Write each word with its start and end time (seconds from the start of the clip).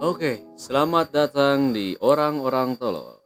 Oke, 0.00 0.40
selamat 0.56 1.12
datang 1.12 1.76
di 1.76 1.92
Orang-Orang 2.00 2.76
Tolol 2.76 3.20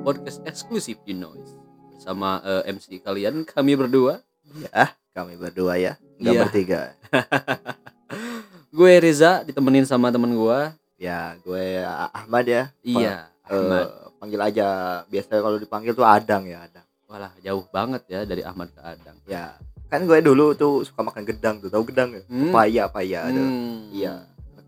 Podcast 0.00 0.40
eksklusif 0.44 0.96
di 1.04 1.12
Noise 1.12 1.54
Bersama 1.92 2.40
eh, 2.40 2.72
MC 2.72 3.00
kalian, 3.00 3.44
kami 3.44 3.76
berdua 3.76 4.24
Ya, 4.72 4.96
kami 5.12 5.36
berdua 5.36 5.76
ya, 5.76 6.00
nggak 6.16 6.32
Iya. 6.32 6.40
bertiga. 6.40 6.80
Gue 8.76 8.96
Reza, 8.96 9.44
ditemenin 9.44 9.84
sama 9.84 10.08
temen 10.08 10.32
gue 10.32 10.60
Ya, 10.96 11.36
gue 11.40 11.84
Ahmad 12.10 12.48
ya. 12.48 12.72
Iya, 12.80 13.28
Ahmad 13.44 13.86
panggil 14.18 14.40
aja. 14.42 14.66
Biasanya 15.06 15.40
kalau 15.40 15.58
dipanggil 15.60 15.94
tuh 15.94 16.02
Adang 16.02 16.42
ya, 16.42 16.64
Adang. 16.64 16.82
Walah, 17.06 17.30
jauh 17.38 17.62
banget 17.70 18.02
ya 18.10 18.26
dari 18.26 18.42
Ahmad 18.42 18.72
ke 18.72 18.80
Adang 18.82 19.14
Ya, 19.24 19.54
kan 19.86 20.02
gue 20.04 20.18
dulu 20.18 20.52
tuh 20.52 20.82
suka 20.82 21.04
makan 21.06 21.22
gedang 21.22 21.60
tuh, 21.62 21.70
tahu 21.70 21.86
gedang 21.86 22.16
ya? 22.16 22.22
Hmm. 22.26 22.50
Paya, 22.50 22.84
paya. 22.88 23.28
aduh. 23.30 23.40
Hmm. 23.46 23.94
Iya, 23.94 24.14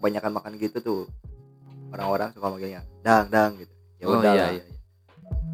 kebanyakan 0.01 0.33
makan 0.33 0.53
gitu 0.57 0.81
tuh. 0.81 1.03
Orang-orang 1.91 2.31
suka 2.33 2.47
manggilnya 2.49 2.83
Dang, 3.03 3.27
Dang 3.29 3.59
gitu. 3.61 3.75
Ya 4.01 4.05
Oh 4.09 4.17
udah 4.17 4.33
iya, 4.33 4.47
iya 4.49 4.63
iya. 4.63 4.65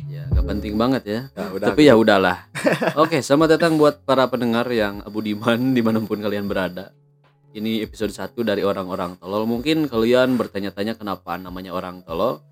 Ya, 0.06 0.22
gak 0.30 0.46
penting 0.46 0.78
banget 0.78 1.02
ya 1.02 1.20
Ya, 1.34 1.44
udah. 1.50 1.66
Tapi 1.72 1.82
ya 1.88 1.94
udahlah 1.98 2.46
Oke, 3.02 3.24
selamat 3.24 3.58
datang 3.58 3.74
buat 3.80 4.04
para 4.06 4.28
pendengar 4.30 4.68
yang 4.70 5.02
budiman 5.08 5.58
di 5.76 5.82
mana 5.82 5.98
pun 6.04 6.20
kalian 6.20 6.46
berada 6.46 6.92
Ini 7.56 7.82
episode 7.82 8.12
1 8.12 8.36
dari 8.44 8.62
orang-orang 8.62 9.16
tolol 9.16 9.48
Mungkin 9.48 9.88
kalian 9.88 10.36
bertanya-tanya 10.36 10.94
kenapa 11.00 11.40
namanya 11.40 11.72
orang 11.72 12.04
tolol 12.04 12.44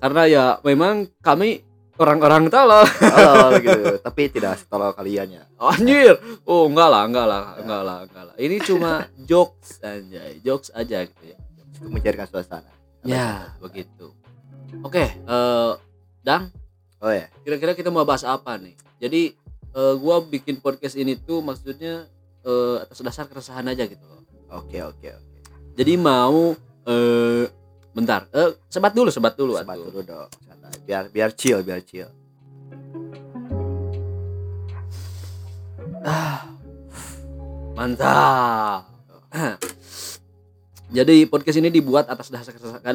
Karena 0.00 0.22
ya 0.26 0.44
memang 0.64 1.12
kami 1.20 1.62
orang-orang 1.98 2.48
tolol. 2.52 2.84
Tolol 2.86 3.50
gitu, 3.66 3.84
tapi 4.00 4.22
tidak 4.32 4.60
setolol 4.60 4.92
kalian 4.92 5.40
ya. 5.40 5.42
Anjir. 5.60 6.16
Oh 6.44 6.68
enggak 6.68 6.88
lah, 6.88 7.02
enggak 7.08 7.26
lah, 7.26 7.42
enggak 7.60 7.82
lah, 7.82 7.98
enggak 8.06 8.24
lah. 8.32 8.34
Ini 8.36 8.56
cuma 8.64 8.90
jokes 9.24 9.80
aja, 9.80 10.20
jokes 10.40 10.68
aja 10.72 11.04
gitu 11.04 11.24
ya. 11.24 11.38
Untuk 11.80 11.90
mencairkan 11.92 12.26
suasana. 12.28 12.72
Ya, 13.06 13.52
begitu. 13.60 14.12
Oke, 14.82 15.08
eh 15.08 15.72
Dang. 16.26 16.50
Oh 16.98 17.12
ya, 17.12 17.30
kira-kira 17.46 17.78
kita 17.78 17.94
mau 17.94 18.02
bahas 18.02 18.26
apa 18.26 18.58
nih? 18.58 18.74
Jadi 18.98 19.38
eh, 19.76 19.94
gua 20.00 20.18
bikin 20.24 20.58
podcast 20.58 20.98
ini 20.98 21.14
tuh 21.14 21.38
maksudnya 21.38 22.10
eh, 22.42 22.76
atas 22.82 22.98
dasar 22.98 23.30
keresahan 23.30 23.66
aja 23.70 23.86
gitu 23.86 24.02
loh. 24.02 24.26
Oke 24.50 24.78
oke 24.78 25.08
oke. 25.10 25.38
jadi 25.76 25.98
mau 25.98 26.54
eh 26.86 27.44
bentar 27.96 28.28
eh 28.28 28.52
sebat 28.68 28.92
dulu 28.92 29.08
sebat 29.08 29.32
dulu 29.34 29.56
Sebat 29.56 29.72
atuh. 29.72 29.88
dulu 29.88 30.00
dong. 30.04 30.28
Biar 30.84 31.08
biar 31.08 31.30
chill, 31.32 31.64
biar 31.64 31.80
chill. 31.80 32.06
ah 36.06 36.46
mantap 37.74 38.86
jadi 40.96 41.26
podcast 41.26 41.58
ini 41.58 41.68
dibuat 41.68 42.06
atas 42.06 42.30
dasar 42.30 42.54
keresahan 42.54 42.94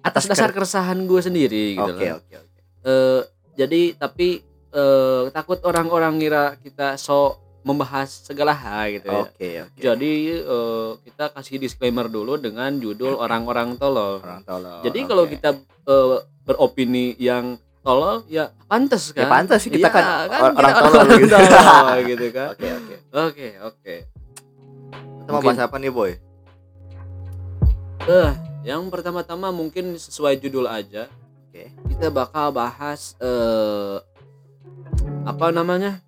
atas 0.00 0.24
dasar 0.24 0.48
keresahan 0.48 0.98
gue 1.04 1.20
sendiri 1.20 1.76
gitu 1.76 1.92
Oke 1.92 2.06
loh 2.08 2.16
oke 2.18 2.34
oke. 2.40 2.60
Eh, 2.86 3.20
jadi 3.52 3.80
tapi 4.00 4.40
eh, 4.72 5.22
takut 5.28 5.60
orang-orang 5.60 6.16
ngira 6.16 6.56
kita 6.56 6.96
sok 6.96 7.45
membahas 7.66 8.22
segala 8.22 8.54
hal 8.54 8.94
gitu 8.94 9.06
ya 9.06 9.18
Oke 9.20 9.48
oke. 9.60 9.74
Jadi 9.76 10.12
eh, 10.38 10.90
kita 11.02 11.24
kasih 11.30 11.58
disclaimer 11.58 12.06
dulu 12.06 12.38
dengan 12.38 12.70
judul 12.72 13.18
orang-orang 13.18 13.74
tolol. 13.74 14.22
orang 14.22 14.40
tolol. 14.40 14.80
Jadi 14.80 14.98
kalau 15.02 15.26
oke. 15.26 15.32
kita 15.34 15.50
eh, 15.84 16.16
beropini 16.46 17.18
yang 17.18 17.58
tolol 17.82 18.22
ya 18.26 18.54
pantas 18.66 19.10
Ya 19.10 19.26
kan? 19.26 19.30
pantas 19.32 19.58
sih 19.60 19.70
kita 19.70 19.86
Iya, 19.86 19.90
kan, 19.90 20.04
or- 20.04 20.54
kita 20.54 20.56
orang 20.56 20.72
tolol 20.76 20.94
orang 20.96 21.18
gitu. 21.18 21.34
tolol 21.34 21.98
gitu 22.14 22.26
kan. 22.30 22.46
Oke 22.48 22.66
oke. 22.70 22.94
Oke, 23.12 23.48
oke. 23.60 23.94
Kita 25.18 25.30
mau 25.32 25.42
bahas 25.42 25.58
apa 25.60 25.76
nih 25.76 25.90
boy? 25.90 26.12
Eh, 28.06 28.30
yang 28.64 28.86
pertama-tama 28.86 29.50
mungkin 29.50 29.94
sesuai 29.96 30.38
judul 30.38 30.64
aja. 30.64 31.10
Oke. 31.44 31.74
Kita 31.88 32.06
bakal 32.08 32.54
bahas 32.54 33.18
eh 33.18 33.98
apa 35.24 35.50
namanya? 35.50 35.98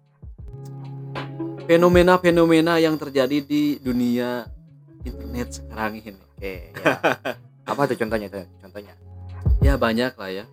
Fenomena-fenomena 1.68 2.80
yang 2.80 2.96
terjadi 2.96 3.44
di 3.44 3.76
dunia 3.76 4.48
internet 5.04 5.60
sekarang 5.60 6.00
ini. 6.00 6.16
Oke. 6.16 6.72
Ya. 6.72 6.96
apa 7.70 7.80
tuh 7.84 7.96
contohnya 8.00 8.32
tuh? 8.32 8.48
Contohnya. 8.64 8.96
Ya 9.60 9.76
banyak 9.76 10.16
lah 10.16 10.30
ya. 10.32 10.44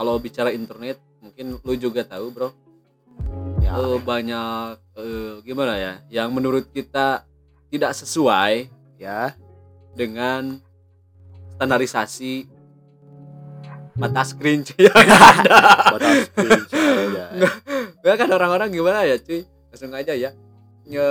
Kalau 0.00 0.16
bicara 0.16 0.56
internet, 0.56 0.96
mungkin 1.20 1.60
lu 1.60 1.74
juga 1.76 2.00
tahu, 2.08 2.32
bro. 2.32 2.48
Ya. 3.60 3.76
Eh, 3.76 4.00
banyak 4.00 4.80
eh, 4.96 5.34
gimana 5.44 5.76
ya, 5.76 5.92
yang 6.08 6.32
menurut 6.32 6.64
kita 6.72 7.28
tidak 7.68 7.92
sesuai 7.92 8.72
ya. 8.96 9.36
dengan 9.92 10.64
standarisasi 11.60 12.48
batas 14.00 14.32
cringe 14.32 14.74
yang 14.80 14.96
ada. 14.96 15.60
Batas 15.92 16.32
cringe 16.32 16.72
aja. 16.72 17.26
Ya 18.00 18.14
kan 18.16 18.32
orang-orang 18.32 18.72
gimana 18.72 19.04
ya, 19.04 19.20
cuy? 19.20 19.44
Langsung 19.70 19.92
aja 19.92 20.16
ya. 20.16 20.32
Yo, 20.84 21.08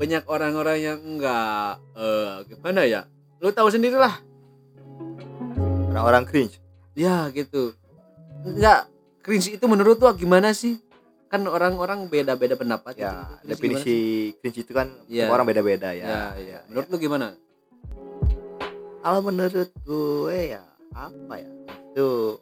banyak 0.00 0.24
orang-orang 0.24 0.78
yang 0.80 0.98
enggak 1.04 1.76
eh, 1.92 2.34
gimana 2.48 2.88
ya? 2.88 3.04
Lu 3.40 3.52
tahu 3.52 3.68
sendiri 3.68 4.00
lah. 4.00 4.16
Orang-orang 5.92 6.24
cringe. 6.24 6.56
Ya 6.96 7.28
gitu. 7.36 7.76
Enggak 8.44 8.88
cringe 9.20 9.52
itu 9.60 9.64
menurut 9.68 10.00
lu 10.00 10.08
gimana 10.16 10.56
sih? 10.56 10.80
Kan 11.28 11.44
orang-orang 11.44 12.08
beda-beda 12.08 12.56
pendapat. 12.56 12.96
Ya, 12.96 13.28
gitu. 13.44 13.52
Definisi 13.52 13.96
cringe 14.40 14.64
itu 14.64 14.72
kan 14.72 14.88
semua 15.04 15.36
orang 15.36 15.48
beda-beda 15.52 15.92
sih? 15.92 16.00
ya. 16.00 16.06
Ya, 16.08 16.22
ya. 16.40 16.58
Menurut 16.72 16.86
lu 16.88 16.96
gimana? 16.96 17.26
Kalau 19.04 19.20
menurut 19.20 19.70
gue 19.84 20.38
ya 20.56 20.64
apa 20.96 21.34
ya? 21.44 21.50
Itu 21.92 22.40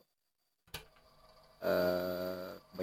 eh 1.64 2.03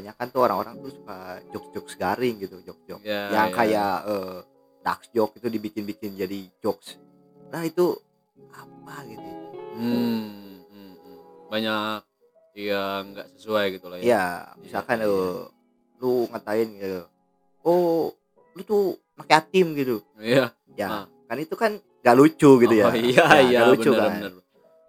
kebanyakan 0.02 0.28
tuh 0.34 0.42
orang-orang 0.42 0.76
tuh 0.82 0.92
suka 0.92 1.18
jokes-jokes 1.54 1.94
garing 1.96 2.36
gitu, 2.42 2.58
jokes-jokes 2.66 3.06
Ya, 3.06 3.30
yang 3.30 3.48
ya. 3.48 3.56
kayak 3.56 3.94
eh 4.10 4.38
dark 4.82 5.02
joke 5.14 5.38
itu 5.38 5.48
dibikin-bikin 5.48 6.18
jadi 6.18 6.50
jokes. 6.58 6.98
Nah, 7.54 7.62
itu 7.62 7.94
apa 8.50 9.06
gitu. 9.06 9.30
Hmm, 9.78 10.66
hmm, 10.66 10.94
hmm. 10.98 11.20
banyak 11.54 12.02
yang 12.58 13.02
nggak 13.14 13.28
sesuai 13.38 13.66
gitu 13.78 13.86
lah 13.88 13.98
ya. 13.98 14.04
Iya, 14.04 14.26
misalkan 14.58 14.98
Iya, 14.98 15.06
iya. 15.06 15.22
eh, 15.22 15.40
lu 16.02 16.12
ngatain 16.28 16.68
gitu. 16.76 17.02
Oh, 17.62 18.10
lu 18.58 18.62
tuh 18.66 18.84
anak 19.14 19.30
yatim 19.30 19.78
gitu. 19.78 20.02
Iya. 20.18 20.50
Ya, 20.74 20.88
Ah. 20.90 21.06
kan 21.30 21.38
itu 21.38 21.54
kan 21.54 21.72
gak 22.02 22.18
lucu 22.18 22.58
gitu 22.58 22.74
ya. 22.74 22.90
Oh, 22.90 22.96
iya 22.98 23.26
Ya, 23.30 23.40
iya 23.40 23.60
nggak 23.62 23.70
lucu 23.78 23.90
bener, 23.94 24.02
kan. 24.02 24.12
bener. 24.18 24.34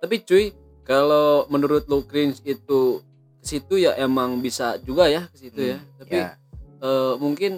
Tapi 0.01 0.15
cuy, 0.25 0.45
kalau 0.83 1.45
menurut 1.47 1.85
lu 1.85 2.01
cringe 2.03 2.41
itu 2.43 3.05
ke 3.43 3.47
situ 3.49 3.75
ya 3.77 3.93
emang 3.97 4.39
bisa 4.39 4.79
juga 4.79 5.05
ya 5.05 5.27
ke 5.27 5.37
situ 5.37 5.61
ya. 5.67 5.77
Hmm, 5.77 5.99
Tapi 5.99 6.17
ya. 6.17 6.29
eh, 6.79 7.15
mungkin 7.19 7.53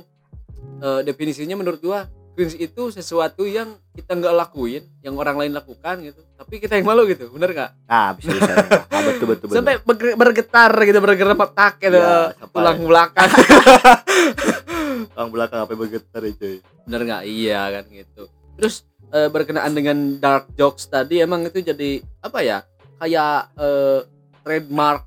eh, 0.80 1.00
definisinya 1.02 1.54
menurut 1.54 1.78
gua 1.78 2.00
cringe 2.34 2.58
itu 2.58 2.90
sesuatu 2.90 3.44
yang 3.44 3.78
kita 3.94 4.10
nggak 4.10 4.34
lakuin, 4.34 4.82
yang 5.00 5.14
orang 5.14 5.38
lain 5.38 5.52
lakukan 5.52 6.02
gitu. 6.02 6.18
Tapi 6.34 6.58
kita 6.58 6.74
yang 6.74 6.82
malu 6.82 7.06
gitu, 7.06 7.30
bener 7.30 7.54
nggak? 7.54 7.70
Nah, 7.86 8.10
bisa 8.18 8.34
bisa. 8.34 8.52
nah, 8.90 9.00
betul 9.06 9.26
betul 9.30 9.46
betul. 9.46 9.54
Sampai 9.54 9.74
berge- 9.78 10.16
bergetar 10.18 10.72
gitu, 10.82 10.98
bergeretak 10.98 11.74
gitu, 11.78 11.94
Iya, 11.94 12.34
sampai- 12.34 12.50
tulang 12.50 12.78
belakang. 12.82 13.30
orang 15.14 15.30
belakang 15.30 15.58
apa 15.62 15.72
bergetar 15.74 16.20
ya, 16.20 16.32
cuy. 16.34 16.56
bener 16.84 17.00
nggak? 17.06 17.22
Iya 17.24 17.60
kan 17.70 17.84
gitu. 17.86 18.22
Terus 18.56 18.74
eh, 19.10 19.28
berkenaan 19.30 19.70
dengan 19.70 19.96
dark 20.18 20.50
jokes 20.54 20.86
tadi 20.86 21.22
emang 21.22 21.46
itu 21.46 21.62
jadi 21.62 21.90
apa 22.18 22.42
ya? 22.42 22.66
Kayak 22.98 23.54
eh, 23.54 24.00
trademark 24.42 25.06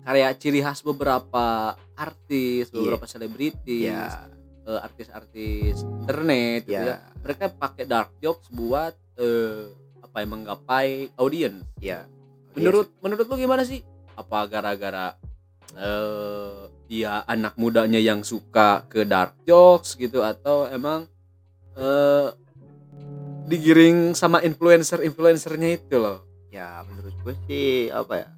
karya 0.00 0.32
ciri 0.32 0.60
khas 0.60 0.80
beberapa 0.80 1.72
artis, 1.94 2.68
Iya. 2.68 2.74
beberapa 2.74 3.04
selebriti, 3.04 3.86
Ya, 3.86 4.26
eh, 4.64 4.80
artis-artis 4.80 5.84
internet 5.84 6.64
gitu 6.64 6.74
ya. 6.74 6.96
ya, 6.96 6.96
Mereka 7.20 7.54
pakai 7.54 7.84
dark 7.84 8.16
jokes 8.18 8.48
buat 8.48 8.94
eh, 9.14 9.68
apa 10.00 10.16
ya 10.16 10.26
menggapai 10.26 10.88
audiens. 11.14 11.60
ya. 11.78 12.08
Menurut 12.52 12.90
menurut 12.98 13.24
lu 13.24 13.36
gimana 13.36 13.62
sih? 13.62 13.84
Apa 14.14 14.44
gara-gara 14.44 15.14
eh 15.70 16.66
dia 16.86 17.22
anak 17.24 17.54
mudanya 17.54 17.96
yang 17.96 18.26
suka 18.26 18.82
ke 18.86 19.06
dark 19.06 19.38
jokes 19.44 19.94
gitu 19.94 20.18
atau 20.20 20.66
emang 20.66 21.06
eh 21.76 22.28
digiring 23.46 24.12
sama 24.12 24.38
influencer-influencernya 24.40 25.70
itu 25.76 25.96
loh. 25.96 26.26
ya 26.50 26.82
menurut 26.82 27.14
gue 27.22 27.34
sih 27.46 27.70
apa 27.90 28.14
ya 28.16 28.28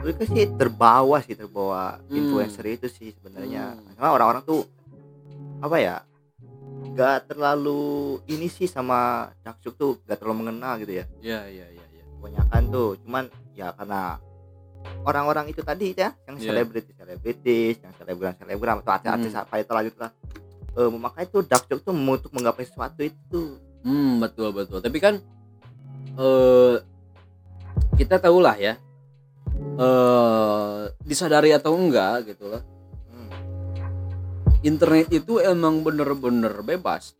menurut 0.00 0.14
gue 0.16 0.28
sih 0.28 0.48
terbawa 0.50 1.16
sih 1.20 1.34
terbawa 1.34 2.00
Hmm. 2.00 2.16
influencer 2.16 2.64
itu 2.66 2.88
sih 2.88 3.12
sebenarnya 3.12 3.76
Hmm. 3.76 3.84
karena 3.94 4.10
orang-orang 4.10 4.42
tuh 4.42 4.64
apa 5.60 5.76
ya 5.76 5.96
gak 6.90 7.28
terlalu 7.28 7.80
ini 8.26 8.48
sih 8.48 8.64
sama 8.64 9.30
Cakcuk 9.38 9.74
tuh 9.74 9.90
gak 10.02 10.18
terlalu 10.18 10.42
mengenal 10.42 10.80
gitu 10.80 10.92
ya 10.94 11.04
Iya 11.20 11.40
iya 11.46 11.66
iya 11.68 11.84
iya. 11.86 12.04
kebanyakan 12.10 12.62
tuh 12.66 12.90
cuman 12.98 13.24
ya 13.52 13.72
karena 13.72 14.16
orang-orang 15.02 15.46
itu 15.48 15.60
tadi 15.60 15.92
ya 15.92 16.16
yang 16.24 16.36
Iya. 16.36 16.48
selebriti 16.50 16.92
selebritis 16.96 17.76
yang 17.78 17.92
selebgram 17.94 18.34
selebgram 18.34 18.76
atau 18.80 18.90
artis-artis 18.90 19.32
Hmm. 19.32 19.42
apa 19.44 19.54
itu 19.58 19.70
lah 19.70 19.82
gitu 19.84 19.98
lah 20.00 20.12
eh, 20.70 20.88
memakai 20.88 21.24
tuh 21.26 21.42
dark 21.42 21.66
joke 21.66 21.82
tuh 21.82 21.92
untuk 21.92 22.32
menggapai 22.32 22.64
sesuatu 22.64 23.02
itu 23.02 23.60
Hmm, 23.80 24.20
betul 24.20 24.52
betul. 24.52 24.76
Tapi 24.78 24.98
kan 24.98 25.16
eh 26.14 26.76
kita 27.96 28.16
tahulah 28.18 28.52
ya. 28.54 28.76
Eh 29.80 30.80
disadari 31.08 31.56
atau 31.56 31.72
enggak 31.72 32.36
gitu 32.36 32.52
loh. 32.52 32.62
Hmm. 33.08 33.30
Internet 34.60 35.08
itu 35.08 35.40
emang 35.40 35.80
bener-bener 35.80 36.52
bebas. 36.60 37.16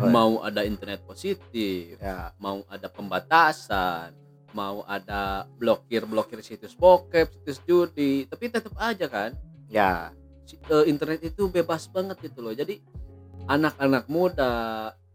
Oh, 0.00 0.08
Mau 0.10 0.40
ada 0.42 0.62
internet 0.64 1.04
positif, 1.04 2.00
ya 2.00 2.32
mau 2.40 2.64
ada 2.66 2.88
pembatasan, 2.88 4.14
mau 4.56 4.82
ada 4.86 5.44
blokir-blokir 5.60 6.40
situs 6.40 6.72
bokep, 6.74 7.30
situs 7.30 7.60
judi, 7.68 8.24
tapi 8.26 8.48
tetap 8.48 8.74
aja 8.80 9.06
kan 9.06 9.30
ya 9.68 10.10
eh, 10.50 10.84
internet 10.88 11.20
itu 11.26 11.50
bebas 11.50 11.90
banget 11.90 12.16
gitu 12.22 12.40
loh. 12.42 12.54
Jadi 12.56 12.80
anak-anak 13.44 14.08
muda, 14.08 14.54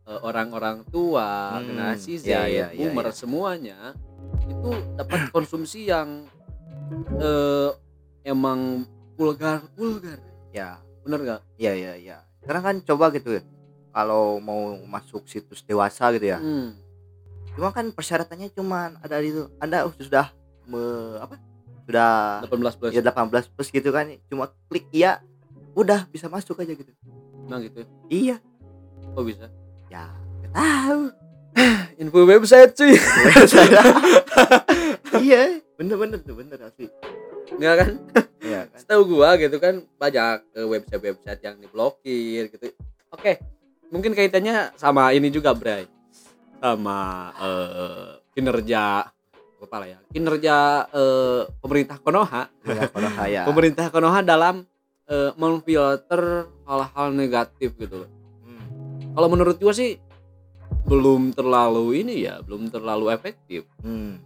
eh, 0.05 0.19
orang-orang 0.21 0.85
tua, 0.87 1.59
Hmm, 1.59 1.65
generasi 1.65 2.21
Z, 2.21 2.27
iya, 2.29 2.41
iya, 2.45 2.67
iya, 2.71 2.77
boomer 2.77 3.09
iya. 3.09 3.15
semuanya 3.15 3.79
itu 4.49 4.69
dapat 4.97 5.29
konsumsi 5.33 5.89
yang 5.89 6.29
eh, 7.15 7.69
emang 8.23 8.85
vulgar 9.13 9.63
vulgar. 9.73 10.19
ya 10.49 10.77
Bener 11.01 11.19
gak? 11.23 11.41
iya 11.55 11.73
iya 11.73 11.93
iya 11.95 12.17
sekarang 12.39 12.63
kan 12.63 12.75
coba 12.83 13.11
gitu 13.11 13.35
ya 13.35 13.43
kalau 13.89 14.37
mau 14.37 14.59
masuk 14.85 15.25
situs 15.25 15.61
dewasa 15.61 16.09
gitu 16.11 16.27
ya 16.27 16.37
Hmm. 16.37 16.77
cuma 17.51 17.69
kan 17.69 17.89
persyaratannya 17.89 18.49
cuman 18.49 18.95
ada 18.99 19.17
di 19.17 19.29
itu 19.29 19.49
anda 19.57 19.89
sudah 19.97 20.31
me, 20.63 20.79
apa 21.17 21.35
sudah 21.83 22.45
18 22.45 22.79
plus. 22.79 22.91
ya 22.91 23.01
18 23.01 23.49
plus 23.49 23.69
gitu 23.69 23.89
kan 23.89 24.05
cuma 24.25 24.45
klik 24.67 24.85
iya 24.91 25.19
udah 25.73 26.05
bisa 26.07 26.25
masuk 26.27 26.59
aja 26.59 26.71
gitu 26.71 26.93
Nah 27.45 27.57
gitu. 27.59 27.81
iya 28.07 28.37
Kok 29.09 29.25
bisa? 29.25 29.49
ya 29.87 30.05
tahu 30.49 31.09
Info 31.99 32.23
website 32.23 32.71
cuy. 32.71 32.93
iya 35.19 35.59
bener-bener 35.79 36.19
tuh 36.19 36.35
bener 36.35 36.59
asli 36.67 36.91
Enggak 37.49 37.75
kan? 37.81 37.91
iya 38.45 38.69
kan 38.69 38.77
Setahu 38.77 39.03
gua 39.09 39.33
gitu 39.39 39.57
kan 39.57 39.81
banyak 39.97 40.45
eh, 40.53 40.67
website-website 40.67 41.41
yang 41.41 41.55
diblokir 41.57 42.53
gitu. 42.53 42.65
Oke. 43.09 43.41
Mungkin 43.89 44.13
kaitannya 44.13 44.69
sama 44.77 45.09
ini 45.17 45.33
juga, 45.33 45.57
Bray. 45.57 45.89
Sama 46.61 47.33
eh, 47.41 48.09
kinerja 48.37 49.09
apa 49.59 49.75
lah 49.81 49.87
ya? 49.89 49.99
Kinerja 50.13 50.55
eh, 50.93 51.41
pemerintah 51.57 51.97
Konoha. 51.97 52.53
ya 52.69 52.85
kalau 52.85 53.09
saya 53.17 53.41
Pemerintah 53.49 53.89
Konoha 53.89 54.19
dalam 54.21 54.61
eh, 55.09 55.31
memfilter 55.33 56.45
hal-hal 56.69 57.07
negatif 57.17 57.73
gitu 57.81 58.05
loh. 58.05 58.09
Hmm, 58.45 58.61
Kalau 59.17 59.27
menurut 59.33 59.57
gua 59.57 59.73
sih 59.73 59.97
belum 60.85 61.33
terlalu 61.33 62.05
ini 62.05 62.29
ya, 62.29 62.45
belum 62.45 62.69
terlalu 62.69 63.09
efektif. 63.09 63.65
hmm, 63.81 64.21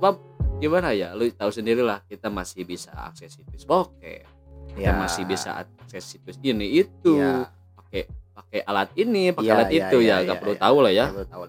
Sebab 0.00 0.29
gimana 0.60 0.92
ya, 0.92 1.16
lu 1.16 1.26
tahu 1.32 1.48
sendiri 1.48 1.80
lah 1.80 2.04
kita 2.04 2.28
masih 2.28 2.68
bisa 2.68 2.92
akses 2.92 3.40
situs 3.40 3.64
bokep. 3.64 4.28
Kita 4.76 4.92
ya. 4.92 4.94
masih 4.94 5.24
bisa 5.24 5.64
akses 5.64 6.04
situs 6.04 6.36
ini 6.44 6.84
itu. 6.84 7.16
Ya, 7.16 7.48
pakai 7.74 8.02
pakai 8.36 8.60
alat 8.68 8.88
ini 8.94 9.32
pakai 9.32 9.48
Iya, 9.48 9.54
alat 9.56 9.68
iya, 9.72 9.80
itu. 9.88 9.96
ya 9.98 10.06
iya, 10.06 10.16
nggak 10.28 10.38
perlu 10.38 10.54
iya. 10.54 10.62
tahu 10.62 10.76
lah 10.84 10.92
ya, 10.92 10.96
ya, 11.00 11.06
baru 11.16 11.26
tahu. 11.26 11.42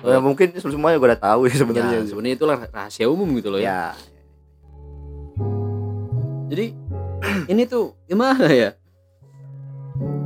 Ya, 0.00 0.18
mungkin 0.22 0.48
semuanya 0.56 0.96
gue 0.96 1.08
udah 1.12 1.20
tahu 1.20 1.40
ya 1.48 1.54
sebenarnya. 1.56 1.98
Ya 2.00 2.08
sebenarnya 2.08 2.36
itulah 2.36 2.56
rahasia 2.72 3.06
umum 3.08 3.28
gitu 3.36 3.48
loh 3.52 3.60
ya, 3.60 3.68
ya. 3.68 3.84
Jadi 6.52 6.66
ini 7.52 7.62
tuh 7.64 7.96
gimana 8.04 8.48
ya? 8.48 8.70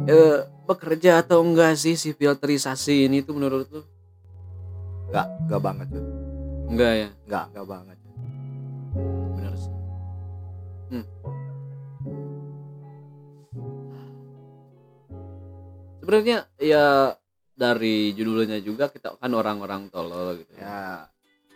Eh 0.04 0.38
bekerja 0.64 1.22
atau 1.22 1.42
enggak 1.42 1.76
sih 1.76 1.98
si 1.98 2.14
filterisasi 2.14 3.06
ini 3.10 3.22
tuh 3.22 3.34
menurut 3.34 3.66
lu? 3.70 3.82
Nggak 5.10 5.26
nggak 5.50 5.60
banget 5.62 5.86
tuh 5.90 6.04
enggak 6.70 6.92
ya? 6.92 7.08
Nggak 7.26 7.44
nggak 7.54 7.66
banget 7.66 7.93
benar 9.34 9.54
sih 9.58 9.72
hmm. 10.94 11.04
sebenarnya 16.00 16.38
ya 16.58 17.18
dari 17.54 18.14
judulnya 18.14 18.58
juga 18.62 18.90
kita 18.90 19.18
kan 19.18 19.32
orang-orang 19.34 19.90
tolol 19.90 20.38
gitu 20.38 20.54
ya 20.58 21.06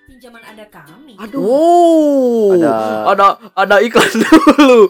Pinjaman 0.08 0.40
ada 0.40 0.64
kami. 0.72 1.20
Aduh. 1.20 1.36
Wow. 1.36 2.56
Ada- 2.56 3.04
ada 3.12 3.26
ada 3.52 3.76
iklan 3.84 4.08
dulu. 4.24 4.88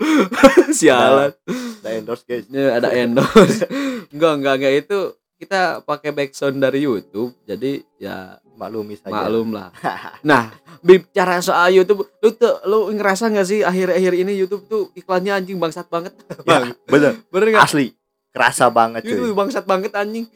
Sialan. 0.71 1.35
ada 1.83 1.91
endorse 1.91 2.23
guys 2.23 2.47
Ya, 2.47 2.79
ada 2.79 2.95
endorse. 2.95 3.67
enggak, 4.15 4.33
enggak, 4.39 4.55
enggak 4.63 4.75
itu 4.79 4.99
kita 5.39 5.61
pakai 5.81 6.11
backsound 6.11 6.59
dari 6.59 6.83
YouTube. 6.83 7.33
Jadi 7.43 7.81
ya 7.97 8.37
maklumi 8.53 8.95
saja 8.95 9.15
maklum 9.17 9.51
lah. 9.51 9.71
Nah, 10.21 10.51
bicara 10.81 11.39
soal 11.39 11.71
YouTube, 11.73 12.11
lu 12.19 12.31
tuh 12.33 12.59
lu 12.65 12.91
ngerasa 12.91 13.27
nggak 13.29 13.47
sih 13.47 13.63
akhir-akhir 13.63 14.13
ini 14.17 14.35
YouTube 14.37 14.67
tuh 14.67 14.91
iklannya 14.93 15.31
anjing 15.33 15.57
bangsat 15.57 15.87
banget? 15.87 16.11
ya, 16.43 16.75
bener 16.85 17.23
Bener 17.33 17.47
nggak? 17.51 17.65
asli 17.65 17.95
kerasa 18.29 18.67
banget 18.69 19.03
cuy 19.03 19.15
YouTube 19.15 19.35
bangsat 19.35 19.65
banget 19.65 19.95
anjing. 19.95 20.27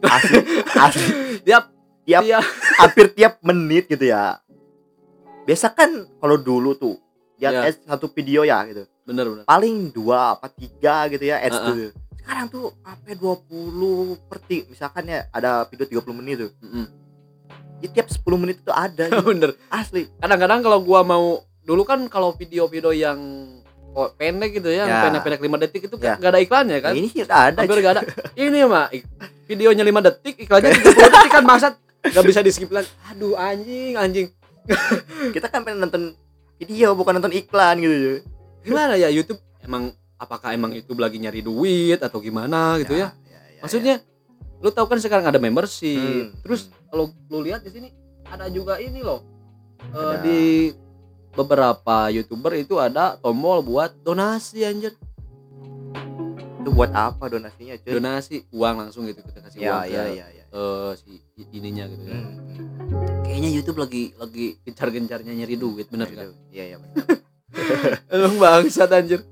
asli 0.00 0.38
asli 0.68 1.06
Tiap 1.46 1.64
Tiap- 2.02 2.24
tiap 2.24 2.42
hampir 2.76 3.06
tiap 3.12 3.38
menit 3.40 3.86
gitu 3.86 4.02
ya 4.02 4.40
biasa 5.42 5.70
kan 5.70 5.90
kalau 6.16 6.36
dulu 6.36 6.74
tuh 6.74 6.96
ya 7.36 7.50
Ya. 7.50 7.70
satu 7.70 8.08
video 8.08 8.42
ya 8.42 8.60
gitu 8.64 8.82
bener 9.02 9.24
bener. 9.26 9.44
paling 9.44 9.88
dua 9.88 10.34
apa 10.34 10.48
tiga 10.48 11.06
gitu 11.06 11.24
ya 11.24 11.38
ads 11.38 11.54
Uh-uh. 11.54 11.66
tuh 11.66 11.76
sekarang 12.30 12.46
tuh 12.46 12.70
sampai 12.78 13.12
20 13.12 13.50
per 14.24 14.38
ti- 14.40 14.62
misalkan 14.64 15.02
ya 15.04 15.26
ada 15.28 15.66
video 15.66 15.98
30 15.98 16.14
menit 16.14 16.36
tuh 16.38 16.50
Mm-mm. 16.60 16.86
ya, 17.80 17.88
tiap 17.90 18.06
10 18.06 18.22
menit 18.36 18.56
itu 18.56 18.70
ada 18.70 19.10
bener. 19.26 19.58
asli 19.68 20.06
Kadang-kadang 20.16 20.62
kalau 20.62 20.78
gua 20.80 21.02
mau 21.02 21.24
dulu 21.60 21.82
kan 21.82 22.06
kalau 22.06 22.30
video-video 22.32 22.90
yang 22.92 23.18
oh, 23.90 24.06
pendek 24.12 24.54
gitu 24.54 24.70
ya, 24.70 24.86
Ya. 24.86 25.02
pendek-pendek 25.04 25.42
5 25.42 25.58
detik 25.60 25.82
itu 25.84 25.96
Ya. 25.98 26.14
nggak 26.14 26.30
ada 26.30 26.40
iklannya 26.40 26.78
kan? 26.78 26.92
Ini 26.92 27.08
udah 27.20 27.40
ada 27.44 27.58
hampir 27.58 27.78
gak 27.80 27.92
ada 27.92 28.02
ini 28.38 28.58
mah 28.62 28.86
videonya 29.44 29.82
5 29.82 30.06
detik 30.06 30.34
iklannya 30.40 30.70
30 30.78 30.86
detik 30.86 31.30
kan 31.32 31.42
maksud 31.44 31.72
gak 32.00 32.24
bisa 32.24 32.40
di 32.40 32.48
skip 32.48 32.70
lagi 32.70 32.86
aduh 33.06 33.34
anjing 33.34 33.92
anjing 33.94 34.26
kita 35.34 35.50
kan 35.50 35.60
pengen 35.60 35.82
nonton 35.82 36.14
video 36.56 36.94
bukan 36.94 37.18
nonton 37.18 37.34
iklan 37.34 37.76
gitu 37.76 38.22
gimana 38.62 38.94
ya 38.94 39.08
YouTube 39.08 39.36
emang 39.60 39.90
apakah 40.20 40.52
emang 40.52 40.76
YouTube 40.76 41.00
lagi 41.00 41.16
nyari 41.16 41.40
duit 41.40 41.96
atau 41.96 42.20
gimana 42.20 42.76
gitu 42.84 42.92
ya, 42.92 43.16
ya, 43.24 43.40
ya, 43.56 43.60
maksudnya 43.64 44.04
lu 44.60 44.68
tahu 44.68 44.92
kan 44.92 45.00
sekarang 45.00 45.24
ada 45.24 45.40
membership. 45.40 45.96
Hmm. 45.96 46.36
terus 46.44 46.68
kalau 46.92 47.08
lu 47.32 47.40
lihat 47.40 47.64
di 47.64 47.72
sini 47.72 47.88
ada 48.28 48.46
juga 48.52 48.76
ini 48.76 49.00
loh. 49.00 49.24
Eh, 49.80 49.96
Ada. 49.96 50.20
di 50.20 50.40
beberapa 51.32 52.12
youtuber 52.12 52.52
itu 52.60 52.76
ada 52.76 53.16
tombol 53.16 53.64
buat 53.64 53.96
donasi 54.04 54.60
anjir. 54.68 54.92
Itu 56.60 56.68
buat 56.76 56.92
apa 56.92 57.32
donasinya 57.32 57.80
cuy? 57.80 57.96
Donasi 57.96 58.44
uang 58.52 58.76
langsung 58.76 59.08
gitu 59.08 59.24
kita 59.24 59.40
kasih 59.40 59.58
ya 59.64 59.80
uang 59.80 59.82
ke 59.88 59.96
ya 59.96 60.04
ya. 60.12 60.26
ya 60.28 60.44
eh, 60.52 60.92
si 61.00 61.12
ininya 61.56 61.88
gitu 61.88 62.04
ya. 62.04 62.20
Hmm. 62.20 62.36
kayaknya 63.24 63.50
YouTube 63.54 63.78
lagi 63.80 64.12
lagi 64.18 64.60
gencar-gencarnya 64.66 65.32
nyari 65.32 65.54
duit 65.56 65.86
bener 65.88 66.10
kan 66.10 66.34
iya 66.50 66.74
iya 66.74 66.76
benar 66.76 67.06
emang 68.12 68.36
bangsat 68.36 68.90
anjir. 68.92 69.24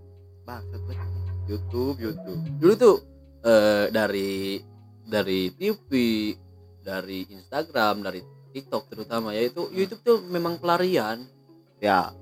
YouTube 1.49 1.97
YouTube. 1.97 2.41
Dulu 2.61 2.73
tuh 2.77 2.97
eh, 3.43 3.89
dari 3.89 4.61
dari 5.09 5.49
TV 5.57 5.91
dari 6.85 7.25
Instagram 7.33 8.05
dari 8.05 8.21
TikTok 8.53 8.93
terutama 8.93 9.33
ya 9.33 9.49
itu 9.49 9.73
YouTube 9.73 10.03
tuh 10.05 10.17
memang 10.29 10.61
pelarian. 10.61 11.25
Ya. 11.81 12.13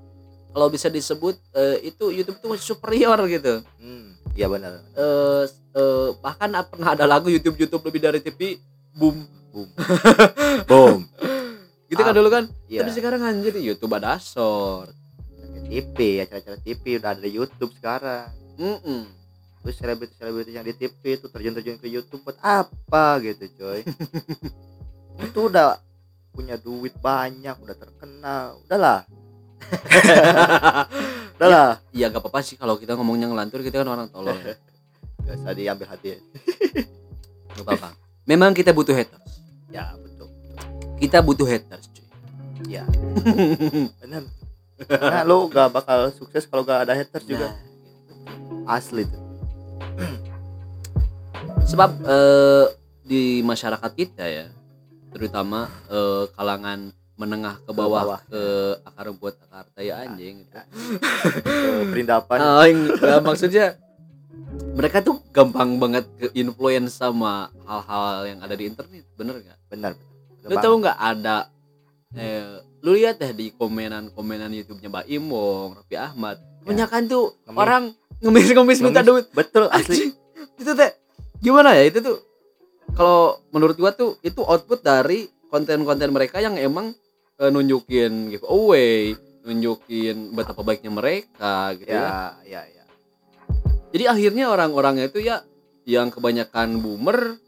Kalau 0.55 0.71
bisa 0.71 0.87
disebut 0.87 1.35
eh, 1.53 1.91
itu 1.91 2.09
YouTube 2.09 2.39
tuh 2.39 2.55
superior 2.57 3.19
gitu. 3.27 3.61
Hmm. 3.77 4.15
iya 4.37 4.47
benar. 4.47 4.79
Eh 4.95 5.43
eh, 5.75 6.09
bahkan 6.23 6.49
pernah 6.65 6.95
ada 6.95 7.05
lagu 7.05 7.27
YouTube 7.27 7.59
YouTube 7.59 7.83
lebih 7.91 8.01
dari 8.01 8.19
TV 8.23 8.57
boom. 8.95 9.27
Boom. 9.51 9.69
Boom. 10.69 11.01
Gitu 11.89 11.97
kan 12.03 12.13
Ah, 12.13 12.17
dulu 12.19 12.29
kan? 12.29 12.45
iya. 12.69 12.85
Tapi 12.85 12.93
sekarang 12.93 13.25
anjir 13.25 13.57
YouTube 13.57 13.89
ada 13.97 14.21
short 14.21 14.93
TV 15.65 16.21
acara-acara 16.21 16.61
TV 16.61 17.01
udah 17.01 17.09
ada 17.17 17.21
di 17.25 17.31
YouTube 17.33 17.71
sekarang. 17.73 18.29
Mm-mm. 18.61 19.16
Terus 19.67 19.83
selebriti-selebriti 19.83 20.55
yang 20.55 20.63
di 20.63 20.71
TV 20.71 21.19
itu 21.19 21.27
terjun-terjun 21.27 21.75
ke 21.75 21.91
YouTube 21.91 22.23
buat 22.23 22.39
apa 22.39 23.19
gitu 23.19 23.51
coy? 23.59 23.83
Itu 25.27 25.51
udah 25.51 25.75
punya 26.31 26.55
duit 26.55 26.95
banyak 27.03 27.51
udah 27.59 27.75
terkenal. 27.75 28.63
Udahlah 28.63 29.03
udahlah 31.35 31.83
Iya 31.91 32.07
gak 32.07 32.23
apa-apa 32.23 32.39
sih 32.47 32.55
kalau 32.55 32.79
kita 32.79 32.95
ngomongnya 32.95 33.27
ngelantur 33.27 33.59
kita 33.59 33.83
kan 33.83 33.91
orang 33.91 34.07
tolol. 34.07 34.39
Ya. 34.39 34.55
gak 35.27 35.35
usah 35.35 35.51
diambil 35.51 35.91
hati. 35.91 36.15
Gak 37.51 37.67
apa-apa. 37.67 37.91
Memang 38.23 38.55
kita 38.55 38.71
butuh 38.71 38.95
haters. 38.95 39.43
ya 39.67 39.91
betul. 39.99 40.31
Kita 40.95 41.19
butuh 41.19 41.43
haters, 41.43 41.91
cuy. 41.91 42.07
ya 42.71 42.87
benar 43.99 44.23
karena 44.79 45.27
lo 45.27 45.51
gak 45.51 45.75
bakal 45.75 46.07
sukses 46.15 46.47
kalau 46.47 46.63
gak 46.63 46.87
ada 46.87 46.95
haters 46.95 47.27
juga. 47.27 47.51
Nah, 47.51 48.79
asli 48.79 49.03
tuh 49.03 49.26
sebab 51.63 51.89
eh, 52.01 52.65
di 53.03 53.21
masyarakat 53.41 53.91
kita 53.93 54.23
ya 54.23 54.45
terutama 55.11 55.67
eh, 55.87 56.25
kalangan 56.33 56.91
menengah 57.17 57.57
ke 57.59 57.71
bawah, 57.73 58.03
bawah. 58.05 58.19
ke 58.29 58.41
akar 58.83 59.09
rumput 59.09 59.33
akar 59.41 59.65
tai 59.73 59.89
anjing 59.89 60.45
gitu. 60.45 60.53
Perindapan 61.89 62.37
Ah, 62.37 62.61
yang- 62.63 62.93
ya, 62.93 63.17
maksudnya 63.19 63.73
mereka 64.77 65.01
tuh 65.01 65.17
gampang 65.33 65.81
banget 65.81 66.05
ke 66.13 66.29
influence 66.35 66.93
sama 66.93 67.49
hal-hal 67.65 68.05
yang 68.27 68.39
ada 68.39 68.53
di 68.53 68.69
internet 68.69 69.01
bener 69.17 69.33
nggak 69.35 69.57
benar 69.67 69.91
benar 70.37 70.47
lu 70.47 70.55
tahu 70.61 70.75
nggak 70.77 70.99
ada 70.99 71.37
eh, 72.13 72.45
lu 72.79 72.93
lihat 72.93 73.17
deh 73.17 73.33
di 73.33 73.49
komenan-komenan 73.51 74.53
YouTube-nya 74.53 74.87
Mbak 74.87 75.05
Imong, 75.09 75.69
Raffi 75.75 75.97
Ahmad 75.97 76.37
kebanyakan 76.61 77.01
tuh 77.07 77.25
Ngemis. 77.43 77.57
orang 77.57 77.83
ngemis-ngemis 78.23 78.79
minta 78.81 79.01
duit. 79.05 79.29
Betul 79.33 79.69
asli. 79.69 80.13
Itu 80.57 80.71
teh 80.73 80.91
gimana 81.37 81.77
ya 81.77 81.85
itu 81.85 82.01
tuh 82.01 82.17
kalau 82.97 83.37
menurut 83.53 83.77
gua 83.77 83.93
tuh 83.93 84.17
itu 84.25 84.41
output 84.41 84.81
dari 84.81 85.29
konten-konten 85.53 86.09
mereka 86.09 86.41
yang 86.41 86.57
emang 86.57 86.97
eh, 87.37 87.49
nunjukin 87.53 88.33
giveaway 88.33 89.13
nunjukin 89.47 90.35
betapa 90.35 90.59
baiknya 90.65 90.91
mereka 90.91 91.71
gitu 91.79 91.93
ya. 91.93 92.35
ya 92.43 92.61
ya 92.61 92.61
ya. 92.67 92.83
Jadi 93.95 94.03
akhirnya 94.03 94.51
orang-orangnya 94.51 95.07
itu 95.07 95.23
ya 95.23 95.45
yang 95.87 96.11
kebanyakan 96.11 96.83
boomer 96.83 97.39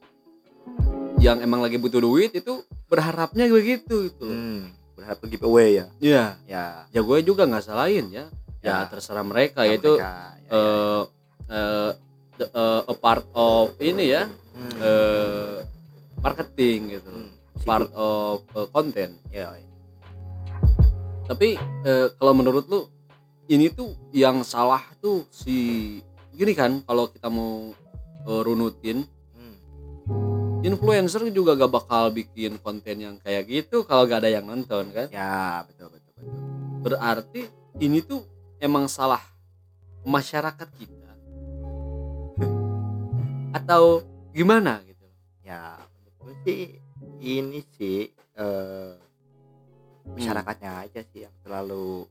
yang 1.20 1.44
emang 1.44 1.60
lagi 1.60 1.76
butuh 1.76 2.00
duit 2.00 2.32
itu 2.32 2.64
berharapnya 2.88 3.52
begitu 3.52 4.08
gitu 4.08 4.24
hmm, 4.24 4.72
berharap 4.96 5.20
giveaway 5.28 5.84
ya? 5.84 5.86
Iya, 6.00 6.26
ya. 6.48 6.66
Ya 6.96 7.02
gue 7.04 7.18
juga 7.28 7.44
nggak 7.44 7.68
salahin 7.68 8.08
ya. 8.08 8.32
Ya, 8.60 8.84
Ya. 8.84 8.92
terserah 8.92 9.24
mereka 9.24 9.64
Ya, 9.64 9.72
yaitu 9.72 9.96
mereka, 9.96 10.12
ya, 10.12 10.16
ya, 10.36 10.52
eh 10.52 11.02
eh, 11.50 11.90
the- 12.36 12.52
eh, 12.52 12.82
a 12.86 12.94
part 12.94 13.24
of 13.32 13.72
ini 13.80 14.12
ya 14.12 14.28
Hmm. 14.28 14.76
eh 14.78 15.56
marketing 16.20 16.80
gitu 16.94 17.08
Hmm. 17.10 17.32
part 17.64 17.88
of 17.96 18.44
eh, 18.52 18.68
konten 18.70 19.16
ya, 19.32 19.56
ya. 19.56 19.68
tapi 21.24 21.56
eh, 21.86 22.08
kalau 22.18 22.34
menurut 22.34 22.68
lu 22.68 22.90
ini 23.48 23.72
tuh 23.72 23.96
yang 24.12 24.44
salah 24.44 24.84
tuh 25.00 25.24
si 25.32 25.56
gini 26.34 26.52
kan 26.52 26.84
kalau 26.84 27.08
kita 27.08 27.32
mau 27.32 27.72
eh, 28.28 28.42
runutin 28.44 29.08
Hmm. 29.32 29.56
influencer 30.60 31.24
juga 31.32 31.56
gak 31.56 31.72
bakal 31.72 32.12
bikin 32.12 32.60
konten 32.60 33.00
yang 33.00 33.16
kayak 33.18 33.48
gitu 33.48 33.88
kalau 33.88 34.04
gak 34.04 34.20
ada 34.20 34.36
yang 34.36 34.44
nonton 34.44 34.92
kan 34.92 35.08
ya 35.08 35.64
betul 35.64 35.88
betul 35.88 36.12
betul 36.12 36.28
berarti 36.82 37.42
ini 37.80 38.04
tuh 38.04 38.20
emang 38.60 38.86
salah 38.92 39.24
masyarakat 40.04 40.70
kita? 40.76 41.12
Atau 43.56 44.06
gimana 44.36 44.84
gitu? 44.86 45.08
Ya 45.42 45.80
sih 46.46 46.78
ini 47.20 47.66
sih 47.76 48.12
eh 48.40 48.94
masyarakatnya 50.14 50.72
aja 50.88 51.02
sih 51.10 51.26
yang 51.26 51.36
terlalu 51.44 52.06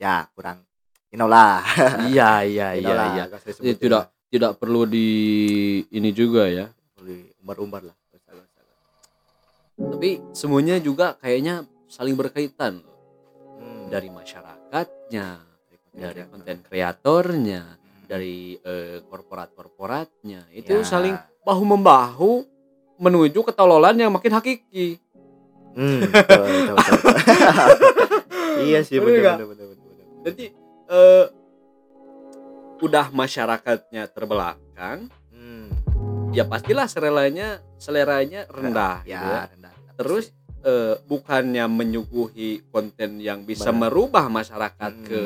ya 0.00 0.26
kurang 0.32 0.64
you 1.12 1.18
know 1.20 1.28
lah. 1.28 1.62
Iya 2.08 2.42
iya 2.54 2.68
iya 2.74 2.94
iya. 2.96 3.26
Ya, 3.60 3.74
tidak 3.76 4.10
tidak 4.32 4.56
perlu 4.56 4.88
di 4.88 5.06
ini 5.92 6.10
juga 6.16 6.48
ya. 6.48 6.66
Umbar-umbar 7.42 7.92
lah 7.92 7.96
tapi 9.78 10.18
semuanya 10.34 10.78
juga 10.82 11.14
kayaknya 11.22 11.62
saling 11.86 12.18
berkaitan. 12.18 12.82
loh. 12.82 12.97
Dari 13.88 14.08
masyarakatnya 14.12 15.26
dari 15.88 16.22
konten 16.30 16.56
kreatornya 16.62 17.62
Hmm. 17.64 18.06
dari 18.06 18.54
eh, 18.56 19.02
korporat-korporatnya 19.04 20.46
itu 20.54 20.80
Ya. 20.80 20.86
saling 20.86 21.16
bahu 21.42 21.62
membahu 21.66 22.32
menuju 22.96 23.42
ketololan 23.44 23.98
yang 23.98 24.12
makin 24.14 24.32
hakiki 24.32 24.96
Hmm, 25.76 26.00
betul, 26.10 26.42
betul, 26.42 26.74
betul, 26.74 26.94
betul. 26.98 27.14
iya 28.66 28.80
sih 28.82 28.98
bener, 28.98 29.38
bener. 29.38 29.66
jadi 30.24 30.44
eh, 30.88 31.26
udah 32.78 33.06
masyarakatnya 33.10 34.08
terbelakang 34.10 35.06
hmm. 35.30 35.68
ya 36.32 36.46
pastilah 36.46 36.86
seleranya 36.86 37.58
seleranya 37.76 38.46
rendah 38.50 39.02
ya, 39.02 39.18
gitu 39.18 39.28
ya. 39.28 39.42
rendah, 39.54 39.72
rendah. 39.74 39.94
terus 39.98 40.24
eh, 40.60 40.94
bukannya 41.02 41.64
menyuguhi 41.64 42.66
konten 42.68 43.18
yang 43.18 43.42
bisa 43.42 43.68
Benar. 43.68 43.80
merubah 43.86 44.26
masyarakat 44.28 44.92
Hmm. 44.92 45.06
ke 45.06 45.20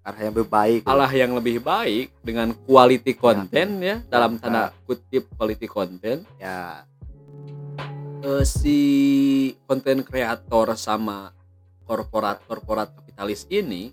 arah 0.00 0.16
yang 0.18 0.32
lebih 0.32 0.48
baik 0.48 0.80
arah 0.84 1.12
yang 1.12 1.32
lebih 1.34 1.56
baik 1.60 2.06
dengan 2.20 2.48
quality 2.56 3.12
konten 3.14 3.68
ya 3.78 4.00
dalam 4.06 4.34
Ya. 4.34 4.40
tanda 4.40 4.62
kutip 4.82 5.28
quality 5.34 5.66
konten 5.66 6.24
ya 6.36 6.82
eh, 8.20 8.42
si 8.42 8.78
konten 9.64 10.00
kreator 10.00 10.72
sama 10.74 11.32
korporat-korporat 11.84 12.92
kapitalis 12.92 13.44
ini 13.48 13.92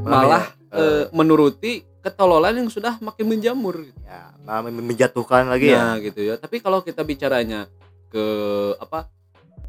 malah 0.00 0.48
ya, 0.72 0.80
eh, 0.80 1.04
menuruti 1.10 1.84
ketololan 2.00 2.60
yang 2.60 2.68
sudah 2.68 3.00
makin 3.00 3.24
menjamur 3.26 3.80
gitu. 3.80 4.00
ya 4.04 4.32
malah 4.44 4.68
menjatuhkan 4.68 5.48
lagi 5.48 5.72
ya 5.72 5.80
Nah, 5.80 5.96
gitu 5.98 6.20
ya. 6.20 6.34
Tapi 6.36 6.60
kalau 6.60 6.80
kita 6.80 7.00
bicaranya 7.00 7.64
ke 8.08 8.24
apa 8.76 9.08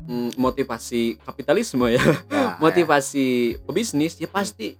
mm, 0.05 0.29
motivasi 0.35 1.17
kapitalisme 1.19 1.89
ya, 1.89 2.01
Ya, 2.27 2.57
motivasi 2.63 3.25
pebisnis 3.62 4.15
ya 4.15 4.27
pasti 4.27 4.77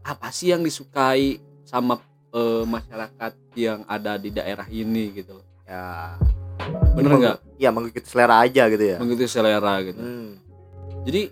apa 0.00 0.28
sih 0.28 0.50
yang 0.50 0.60
disukai 0.60 1.36
sama 1.62 2.00
eh, 2.30 2.64
masyarakat 2.64 3.32
yang 3.54 3.84
ada 3.84 4.16
di 4.16 4.28
daerah 4.28 4.64
ini 4.66 5.12
gitu 5.14 5.34
loh. 5.34 5.46
ya 5.64 6.16
Bener 6.94 7.12
nggak? 7.14 7.36
ya 7.56 7.70
mengikuti 7.70 8.04
selera 8.04 8.40
aja 8.40 8.66
gitu 8.66 8.84
ya 8.86 8.96
Mengikuti 8.98 9.26
selera 9.26 9.80
gitu. 9.80 9.96
hmm. 9.96 10.28
Jadi 11.04 11.22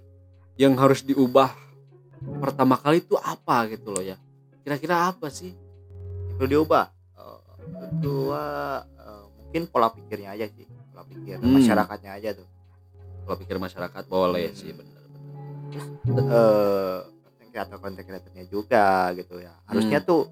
yang 0.57 0.73
harus 0.75 1.01
diubah 1.01 1.53
pertama 2.39 2.75
kali 2.75 2.99
itu 2.99 3.15
apa 3.15 3.69
gitu 3.69 3.91
loh 3.91 4.01
ya. 4.01 4.17
Kira-kira 4.61 5.07
apa 5.07 5.29
sih? 5.29 5.53
perlu 6.33 6.49
diubah 6.51 6.85
Eh, 7.15 7.39
kedua 7.93 8.43
eh, 8.85 9.25
mungkin 9.37 9.63
pola 9.67 9.89
pikirnya 9.89 10.33
aja 10.33 10.45
sih 10.47 10.65
pola 10.91 11.03
pikir 11.03 11.37
Hmm. 11.37 11.53
masyarakatnya 11.55 12.13
aja 12.13 12.31
tuh 12.35 12.45
Kalau 13.27 13.37
pikir 13.37 13.59
masyarakat 13.59 14.03
boleh 14.07 14.47
Hmm. 14.47 14.57
sih 14.57 14.71
bener. 14.71 14.95
eh 16.07 16.97
konten 17.21 17.47
kreator 17.51 17.77
konten 17.77 18.01
kreatornya 18.01 18.45
juga 18.47 18.87
gitu 19.13 19.37
ya 19.37 19.53
harusnya 19.67 19.99
Hmm. 19.99 20.07
tuh 20.07 20.23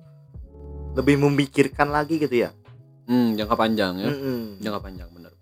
lebih 0.94 1.18
memikirkan 1.20 1.90
lagi 1.90 2.16
gitu 2.16 2.38
ya 2.38 2.50
Hmm, 3.04 3.34
jangka 3.34 3.52
panjang 3.52 3.98
ya. 3.98 4.08
Mm-mm. 4.08 4.62
jangka 4.62 4.80
panjang 4.80 5.10
bener 5.10 5.32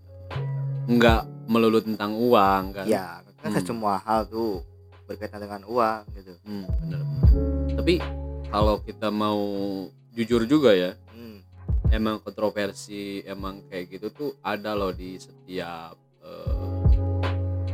nggak 0.84 1.22
melulu 1.46 1.78
tentang 1.78 2.16
uang 2.16 2.64
kan 2.72 2.84
ya 2.84 3.20
kan 3.38 3.52
Hmm. 3.52 3.62
semua 3.62 4.00
hal 4.00 4.24
tuh 4.24 4.64
berkaitan 5.04 5.38
dengan 5.38 5.62
uang 5.62 6.00
gitu 6.12 6.32
Hmm, 6.42 6.64
bener 6.80 7.00
tapi 7.76 8.00
kalau 8.48 8.80
kita 8.80 9.08
mau 9.08 9.38
jujur 10.10 10.42
juga 10.44 10.72
ya 10.72 10.96
Hmm. 11.08 11.38
emang 11.88 12.18
kontroversi 12.18 13.22
emang 13.22 13.62
kayak 13.68 13.86
gitu 13.92 14.06
tuh 14.08 14.30
ada 14.40 14.72
loh 14.72 14.90
di 14.90 15.14
setiap 15.16 15.94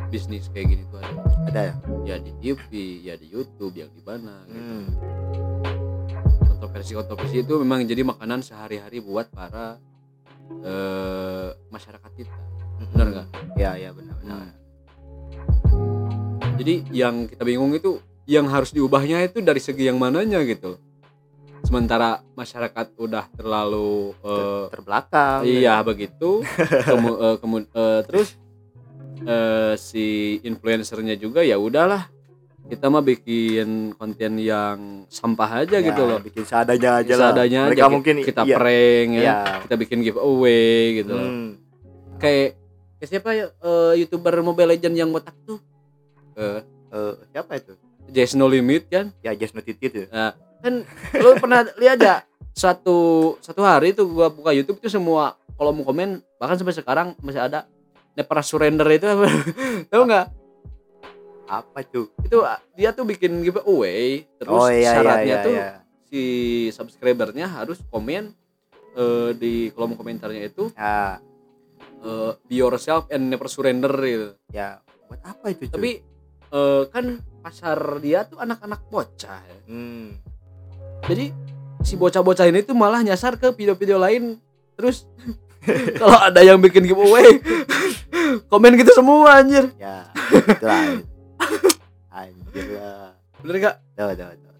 bisnis 0.09 0.49
kayak 0.49 0.67
gini 0.69 0.83
tuh 0.87 0.99
ada 0.99 1.13
ada 1.47 1.61
ya 1.63 1.75
ya 2.05 2.17
di 2.19 2.33
TV 2.35 2.69
ya 3.03 3.15
di 3.15 3.29
YouTube 3.29 3.75
yang 3.75 3.89
di 3.89 4.01
mana 4.01 4.41
gitu. 4.45 4.57
Hmm. 4.57 4.85
kontroversi 6.49 6.93
kontroversi 6.93 7.37
itu 7.39 7.55
memang 7.57 7.85
jadi 7.85 8.03
makanan 8.03 8.41
sehari-hari 8.41 8.99
buat 8.99 9.29
para 9.29 9.77
eh, 10.61 11.49
masyarakat 11.69 12.11
kita 12.15 12.37
Benar 12.89 13.07
nggak? 13.11 13.27
ya 13.55 13.77
ya 13.77 13.91
benar 13.91 14.17
benar 14.19 14.37
Hmm. 14.39 14.53
jadi 16.57 16.75
yang 16.91 17.15
kita 17.27 17.43
bingung 17.43 17.71
itu 17.71 18.01
yang 18.25 18.45
harus 18.47 18.71
diubahnya 18.71 19.23
itu 19.23 19.41
dari 19.41 19.59
segi 19.59 19.85
yang 19.85 19.97
mananya 19.97 20.41
gitu 20.41 20.81
sementara 21.61 22.25
masyarakat 22.33 22.97
udah 22.97 23.29
terlalu 23.31 24.17
eh, 24.19 24.65
terbelakang 24.71 25.41
iya 25.45 25.81
begitu 25.81 26.41
kemu, 26.83 27.11
eh, 27.19 27.37
kemu- 27.37 27.69
eh, 27.69 28.01
terus 28.05 28.29
eh, 29.21 29.75
si 29.75 30.07
influencernya 30.41 31.15
juga 31.15 31.41
ya 31.41 31.57
udahlah. 31.57 32.07
Kita 32.69 32.93
mah 32.93 33.01
bikin 33.01 33.97
konten 33.97 34.37
yang 34.37 35.09
sampah 35.09 35.65
aja 35.65 35.81
Ya, 35.81 35.85
gitu 35.85 36.05
loh. 36.05 36.21
bikin 36.21 36.45
seadanya 36.45 37.01
aja 37.01 37.15
lah. 37.17 37.33
Seadanya 37.33 37.61
aja 37.73 37.89
mungkin 37.89 38.21
kita 38.21 38.45
iya, 38.45 38.55
prank 38.55 39.09
ya. 39.11 39.23
Iya. 39.23 39.37
kita 39.65 39.75
bikin 39.79 39.99
giveaway 40.03 41.01
gitu 41.01 41.13
loh. 41.13 41.25
Hmm. 41.25 41.49
kayak 42.19 42.59
kayak 42.99 43.09
siapa 43.09 43.31
ya 43.33 43.47
eh, 43.49 43.93
youtuber 43.97 44.35
Mobile 44.43 44.75
Legend 44.75 44.95
yang 44.97 45.09
botak 45.09 45.33
tuh? 45.43 45.59
Eh, 46.35 46.61
Eh, 46.89 47.15
siapa 47.31 47.53
itu? 47.57 47.73
Jazz 48.09 48.33
No 48.33 48.49
Limit 48.49 48.89
kan? 48.89 49.13
Ya 49.21 49.33
just 49.33 49.53
not 49.53 49.65
it 49.65 49.77
itu. 49.77 50.09
Kan 50.59 50.89
lu 51.15 51.37
pernah 51.37 51.69
lihat 51.77 52.01
ya 52.01 52.25
satu 52.51 52.97
satu 53.39 53.61
hari 53.61 53.93
tuh 53.93 54.09
gua 54.09 54.29
buka 54.29 54.51
YouTube 54.51 54.81
itu 54.81 54.91
semua 54.91 55.37
kolom 55.55 55.85
komen 55.85 56.19
bahkan 56.37 56.57
sampai 56.57 56.75
sekarang 56.75 57.09
masih 57.21 57.39
ada 57.39 57.69
Never 58.19 58.39
Surrender 58.43 58.89
itu 58.91 59.07
apa 59.07 59.31
tahu 59.95 60.03
nggak 60.11 60.27
apa 61.49 61.79
tuh 61.89 62.13
itu 62.27 62.39
ah, 62.45 62.61
dia 62.77 62.93
tuh 62.93 63.09
bikin 63.09 63.41
giveaway 63.41 64.27
terus 64.37 64.53
oh 64.53 64.69
iya 64.69 64.77
iya 64.77 64.91
syaratnya 64.93 65.37
iya, 65.39 65.47
tuh 65.47 65.55
iya. 65.57 65.71
si 66.11 66.23
subscribernya 66.77 67.47
harus 67.49 67.81
komen 67.89 68.37
eh, 68.93 69.31
di 69.39 69.73
kolom 69.73 69.97
komentarnya 69.97 70.51
itu 70.53 70.69
ya 70.77 71.17
eh, 72.05 72.33
be 72.45 72.55
yourself 72.61 73.09
and 73.09 73.33
never 73.33 73.49
surrender 73.49 73.95
gitu 74.05 74.29
ya 74.53 74.85
buat 75.09 75.25
apa 75.25 75.57
itu 75.57 75.71
cuy? 75.71 75.73
tapi 75.73 75.91
eh, 76.53 76.83
kan 76.93 77.23
pasar 77.41 77.79
dia 78.05 78.29
tuh 78.29 78.37
anak-anak 78.45 78.85
bocah 78.93 79.41
ya. 79.41 79.59
hmm. 79.73 80.21
jadi 81.09 81.33
si 81.81 81.95
bocah-bocah 81.97 82.45
ini 82.45 82.61
tuh 82.61 82.77
malah 82.77 83.01
nyasar 83.01 83.41
ke 83.41 83.49
video-video 83.57 83.97
lain 83.97 84.37
terus 84.77 85.09
kalau 86.01 86.19
ada 86.21 86.45
yang 86.45 86.61
bikin 86.61 86.85
giveaway 86.85 87.41
komen 88.51 88.73
gitu 88.77 88.93
semua 88.93 89.41
anjir. 89.41 89.71
Ya 89.81 90.09
itulah 90.33 90.85
anjir. 92.13 92.65
Lah. 92.75 93.13
Bener 93.43 93.57
gak 93.63 93.77
tuh 93.95 94.07
tuh 94.15 94.27
tuh 94.39 94.51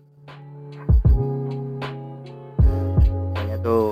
Makanya 3.29 3.57
tuh 3.61 3.87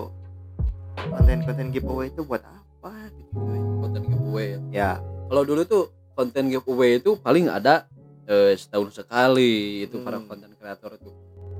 konten-konten 0.96 1.66
giveaway 1.74 2.06
itu 2.10 2.22
buat 2.22 2.42
apa 2.42 3.10
gitu 3.14 3.38
konten 3.82 4.02
giveaway 4.06 4.46
ya? 4.54 4.58
Ya. 4.70 4.90
Kalau 5.26 5.42
dulu 5.42 5.62
tuh 5.66 5.84
konten 6.14 6.50
giveaway 6.50 7.02
itu 7.02 7.18
paling 7.18 7.50
ada 7.50 7.86
eh, 8.26 8.54
setahun 8.58 9.02
sekali 9.02 9.86
itu 9.86 10.02
para 10.02 10.18
Hmm. 10.18 10.26
konten 10.26 10.50
kreator 10.58 10.98
itu. 10.98 11.10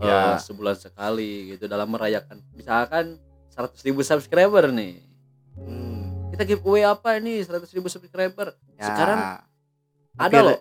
Ya. 0.03 0.35
Eh, 0.35 0.39
sebulan 0.43 0.77
sekali 0.79 1.55
gitu 1.55 1.67
dalam 1.71 1.91
merayakan. 1.91 2.43
Misalkan 2.55 3.19
100.000 3.55 3.87
ribu 3.87 4.01
subscriber 4.03 4.69
nih. 4.71 5.03
Kita 6.37 6.45
giveaway 6.45 6.85
apa 6.85 7.17
nih? 7.17 7.49
100.000 7.49 7.81
ribu 7.81 7.89
subscriber. 7.89 8.53
Ya, 8.77 8.85
sekarang 8.93 9.19
ada 10.21 10.21
hampir- 10.21 10.45
loh. 10.45 10.59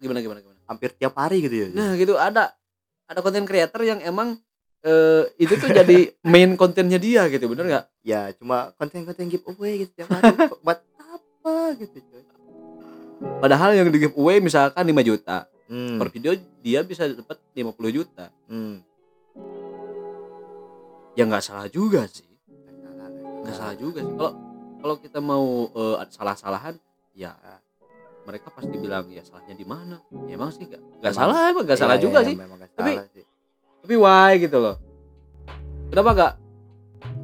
Gimana 0.00 0.18
gimana 0.24 0.38
gimana? 0.40 0.58
Hampir 0.64 0.96
tiap 0.96 1.12
hari 1.20 1.44
gitu 1.44 1.52
ya 1.52 1.66
nah 1.76 1.92
gitu. 1.92 2.16
Ada. 2.16 2.56
Ada 3.04 3.20
konten 3.20 3.44
creator 3.44 3.84
yang 3.84 4.00
emang 4.00 4.40
eh, 4.80 5.28
itu 5.36 5.52
tuh 5.60 5.68
jadi 5.68 6.08
main 6.32 6.56
kontennya 6.56 6.96
dia 6.96 7.28
gitu 7.28 7.52
bener 7.52 7.68
nggak? 7.68 7.84
Ya 8.00 8.32
cuma 8.32 8.72
konten-konten 8.80 9.28
giveaway 9.28 9.84
gitu 9.84 9.92
tiap 9.92 10.08
hari. 10.08 10.32
Buat 10.64 10.80
apa 10.96 11.76
gitu 11.76 12.00
padahal 13.20 13.76
yang 13.76 13.92
di 13.92 14.08
giveaway 14.08 14.40
misalkan 14.40 14.80
5 14.80 15.04
juta. 15.04 15.44
Hmm. 15.70 16.02
per 16.02 16.10
video 16.10 16.34
dia 16.66 16.82
bisa 16.82 17.06
dapat 17.06 17.38
50 17.54 17.94
juta. 17.94 18.32
Hmm. 18.50 18.82
ya 21.14 21.28
nggak 21.28 21.44
salah 21.44 21.68
juga 21.68 22.08
sih. 22.08 22.26
Nggak 23.44 23.54
salah 23.54 23.76
juga 23.76 24.00
sih. 24.02 24.14
Kalau 24.16 24.49
kalau 24.80 24.96
kita 24.96 25.18
mau 25.20 25.68
ada 25.96 26.10
salah-salahan 26.10 26.74
ya 27.12 27.36
mereka 28.20 28.52
pasti 28.52 28.76
bilang 28.76 29.08
ya 29.08 29.24
salahnya 29.24 29.56
di 29.56 29.64
mana 29.64 29.96
ya, 30.28 30.36
emang 30.36 30.52
sih 30.52 30.64
nggak 30.64 30.80
nggak 31.00 31.12
Emang. 31.12 31.18
salah 31.18 31.40
emang 31.50 31.64
nggak 31.64 31.78
salah 31.78 31.96
Iya, 31.96 32.04
juga 32.04 32.18
iya, 32.20 32.28
sih 32.28 32.34
memang 32.36 32.56
nggak 32.60 32.70
Tapi- 32.76 32.96
salah 32.96 33.08
sih. 33.10 33.24
tapi 33.80 33.94
why 33.96 34.32
gitu 34.36 34.58
loh 34.60 34.76
kenapa 35.88 36.10
nggak 36.14 36.32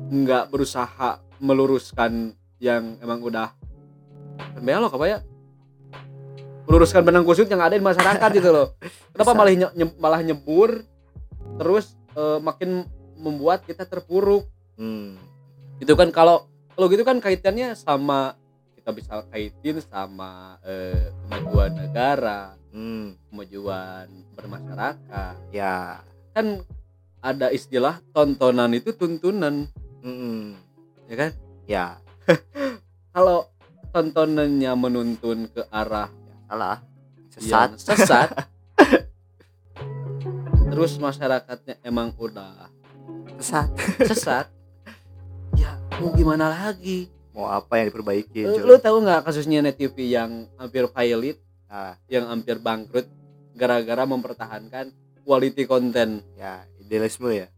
nggak 0.06 0.44
berusaha 0.48 1.10
meluruskan 1.38 2.32
yang 2.58 2.96
emang 2.98 3.20
udah 3.20 3.52
belok 4.56 4.96
apa 4.96 5.06
ya 5.06 5.18
meluruskan 6.66 7.04
benang 7.04 7.22
kusut 7.22 7.46
yang 7.46 7.60
ada 7.62 7.76
di 7.76 7.84
masyarakat 7.84 8.28
gitu 8.32 8.50
loh 8.50 8.74
kenapa 9.14 9.32
Bisa. 9.32 9.38
malah 9.38 9.52
nye- 9.52 9.96
malah 10.00 10.20
nyebur 10.24 10.82
terus 11.60 11.94
eh, 12.16 12.38
makin 12.40 12.88
membuat 13.20 13.62
kita 13.64 13.84
terpuruk 13.84 14.48
hmm. 14.80 15.16
itu 15.78 15.92
kan 15.92 16.08
kalau 16.10 16.48
kalau 16.76 16.86
gitu 16.92 17.02
kan 17.02 17.18
kaitannya 17.18 17.72
sama 17.72 18.36
kita 18.76 18.92
bisa 18.92 19.24
kaitin 19.32 19.80
sama 19.80 20.60
eh, 20.62 21.10
kemajuan 21.24 21.72
negara 21.72 22.54
Hmm. 22.76 23.16
kemajuan 23.32 24.04
bermasyarakat. 24.36 25.34
Ya. 25.48 26.04
Kan 26.36 26.60
ada 27.24 27.48
istilah 27.48 28.04
tontonan 28.12 28.76
itu 28.76 28.92
tuntunan. 28.92 29.64
Hmm. 30.04 30.60
ya 31.08 31.16
kan? 31.16 31.30
Ya. 31.64 31.86
Kalau 33.16 33.48
tontonannya 33.96 34.76
menuntun 34.76 35.48
ke 35.48 35.64
arah 35.72 36.12
salah. 36.52 36.84
yang 37.40 37.72
sesat. 37.80 37.96
sesat. 37.96 38.28
Terus 40.76 41.00
masyarakatnya 41.00 41.80
emang 41.80 42.12
udah 42.20 42.68
sesat. 43.40 43.72
sesat. 44.04 44.46
ya 44.52 44.55
mau 46.00 46.10
gimana 46.12 46.52
lagi? 46.52 47.08
Mau 47.32 47.48
apa 47.48 47.80
yang 47.80 47.92
diperbaiki 47.92 48.40
lu, 48.44 48.56
cuy? 48.56 48.64
lu 48.64 48.74
tahu 48.80 48.96
nggak 49.04 49.20
kasusnya 49.28 49.60
net 49.60 49.76
TV 49.76 50.16
yang 50.16 50.48
hampir 50.56 50.88
pilot 50.88 51.36
nah 51.66 51.98
yang 52.06 52.30
hampir 52.30 52.62
bangkrut 52.62 53.10
gara-gara 53.58 54.06
mempertahankan 54.06 54.94
quality 55.26 55.66
konten 55.66 56.22
ya 56.38 56.64
idealisme 56.78 57.32
ya? 57.32 57.48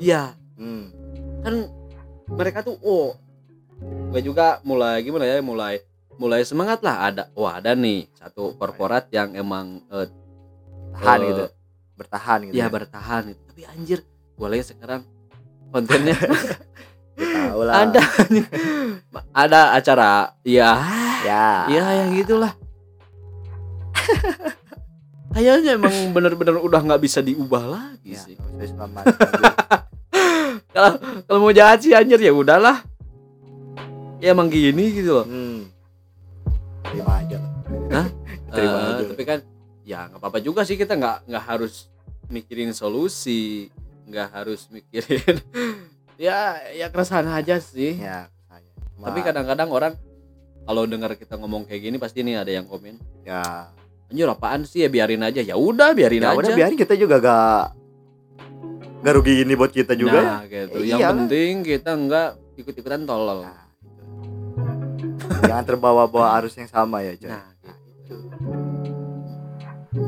Iya. 0.00 0.22
Hmm. 0.56 0.88
kan 1.44 1.68
mereka 2.32 2.64
tuh 2.64 2.80
oh 2.80 3.12
gue 4.10 4.20
juga 4.24 4.58
mulai 4.64 5.04
gimana 5.04 5.28
ya 5.28 5.44
mulai 5.44 5.84
mulai 6.16 6.42
semangat 6.48 6.80
lah. 6.80 7.12
Ada 7.12 7.22
wah 7.36 7.60
ada 7.60 7.76
nih 7.76 8.08
satu 8.16 8.56
korporat 8.56 9.12
yang 9.12 9.36
emang 9.36 9.84
eh, 9.92 10.08
tahan 10.96 11.20
eh, 11.20 11.26
gitu. 11.28 11.44
Bertahan 11.96 12.38
gitu 12.48 12.56
ya? 12.56 12.68
bertahan 12.68 13.22
gitu. 13.32 13.40
tapi 13.52 13.62
anjir 13.68 13.98
gue 14.36 14.48
lihat 14.48 14.66
sekarang 14.72 15.02
kontennya. 15.70 16.16
Ya, 16.16 16.30
tahu 17.16 17.60
lah. 17.64 17.74
Ada. 17.88 18.02
Ada 19.32 19.60
acara. 19.74 20.10
Ya 20.44 20.76
ya. 21.24 21.66
Ya 21.72 21.84
yang 22.04 22.12
gitulah. 22.14 22.52
Kayaknya 25.36 25.76
emang 25.76 25.92
bener-bener 26.16 26.56
udah 26.56 26.80
nggak 26.80 27.02
bisa 27.02 27.20
diubah 27.20 27.60
lagi 27.68 28.16
ya, 28.16 28.20
sih. 28.24 28.34
kalau 30.72 30.96
kalau 31.28 31.38
mau 31.44 31.52
jahat 31.52 31.84
sih 31.84 31.92
anjir 31.92 32.16
ya 32.20 32.32
udahlah. 32.32 32.80
Ya 34.16 34.32
emang 34.32 34.48
gini 34.48 34.96
gitu 34.96 35.20
loh. 35.20 35.26
Hmm. 35.28 35.68
terima 36.88 37.20
aja. 37.20 37.36
Hah? 37.92 38.06
terima 38.54 38.78
Eh, 38.80 38.88
aja 38.96 39.04
tapi 39.12 39.24
kan 39.28 39.38
ya 39.84 40.08
nggak 40.08 40.20
apa-apa 40.24 40.38
juga 40.40 40.64
sih 40.64 40.80
kita 40.80 40.96
nggak 40.96 41.28
nggak 41.28 41.44
harus 41.44 41.92
mikirin 42.32 42.72
solusi. 42.72 43.68
Nggak 44.08 44.28
harus 44.32 44.70
mikirin 44.72 45.36
ya 46.16 46.60
ya 46.72 46.86
keresahan 46.92 47.28
aja 47.30 47.60
sih. 47.60 48.00
Ya 48.00 48.28
saya 48.48 48.64
Cuma, 48.96 49.12
tapi 49.12 49.20
kadang-kadang 49.24 49.68
orang 49.72 49.92
kalau 50.66 50.82
dengar 50.88 51.14
kita 51.14 51.38
ngomong 51.38 51.68
kayak 51.68 51.80
gini 51.86 51.96
pasti 52.00 52.24
nih 52.26 52.42
ada 52.42 52.52
yang 52.52 52.66
komen. 52.66 52.98
Ya. 53.22 53.70
Anjir 54.06 54.26
apaan 54.30 54.64
sih? 54.66 54.82
Ya 54.82 54.88
biarin 54.90 55.22
aja. 55.22 55.40
Ya 55.42 55.54
udah 55.54 55.92
biarin 55.92 56.22
ya 56.22 56.32
aja. 56.34 56.38
udah 56.38 56.52
biarin. 56.54 56.78
Kita 56.78 56.94
juga 56.98 57.20
gak 57.22 57.64
gak 59.04 59.12
rugi 59.14 59.46
ini 59.46 59.54
buat 59.54 59.70
kita 59.70 59.94
juga. 59.94 60.18
Nah 60.18 60.42
gitu. 60.48 60.82
Eh, 60.82 60.90
yang 60.90 61.00
iyalah. 61.02 61.14
penting 61.26 61.52
kita 61.62 61.90
nggak 61.94 62.28
ikut-ikutan 62.56 63.04
tolol. 63.04 63.44
Nah, 63.44 63.66
gitu. 65.36 65.46
jangan 65.46 65.64
terbawa-bawa 65.64 66.40
arus 66.40 66.54
yang 66.56 66.70
sama 66.70 67.04
ya 67.04 67.12
coy 67.16 67.30
nah 67.30 67.46
gitu. 67.60 68.14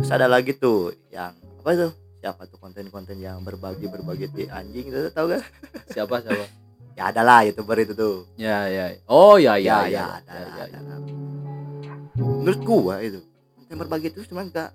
terus 0.01 0.11
ada 0.13 0.27
lagi 0.29 0.53
tuh 0.57 0.95
yang 1.13 1.35
apa 1.63 1.71
tuh 1.75 1.93
siapa 2.19 2.51
tuh 2.51 2.59
konten-konten 2.59 3.17
yang 3.17 3.41
berbagi 3.47 3.87
berbagi 3.87 4.27
di 4.35 4.45
anjing 4.51 4.91
itu 4.91 5.11
tau 5.15 5.31
gak? 5.31 5.43
Siapa 5.91 6.21
siapa? 6.23 6.47
Ya 6.99 7.15
ada 7.15 7.23
lah 7.23 7.47
youtuber 7.47 7.79
itu 7.79 7.95
tuh. 7.95 8.27
Ya 8.35 8.67
ya. 8.67 8.99
Oh 9.07 9.39
ya 9.39 9.55
ya 9.55 9.87
ya, 9.87 10.19
ada, 10.19 10.35
ya, 10.35 10.47
ya, 10.51 10.65
ada, 10.67 10.79
ada. 10.83 10.95
menurut 12.19 12.61
gua 12.67 12.99
itu 12.99 13.23
konten 13.55 13.77
berbagi 13.79 14.11
itu 14.11 14.27
cuma 14.27 14.43
gak 14.51 14.75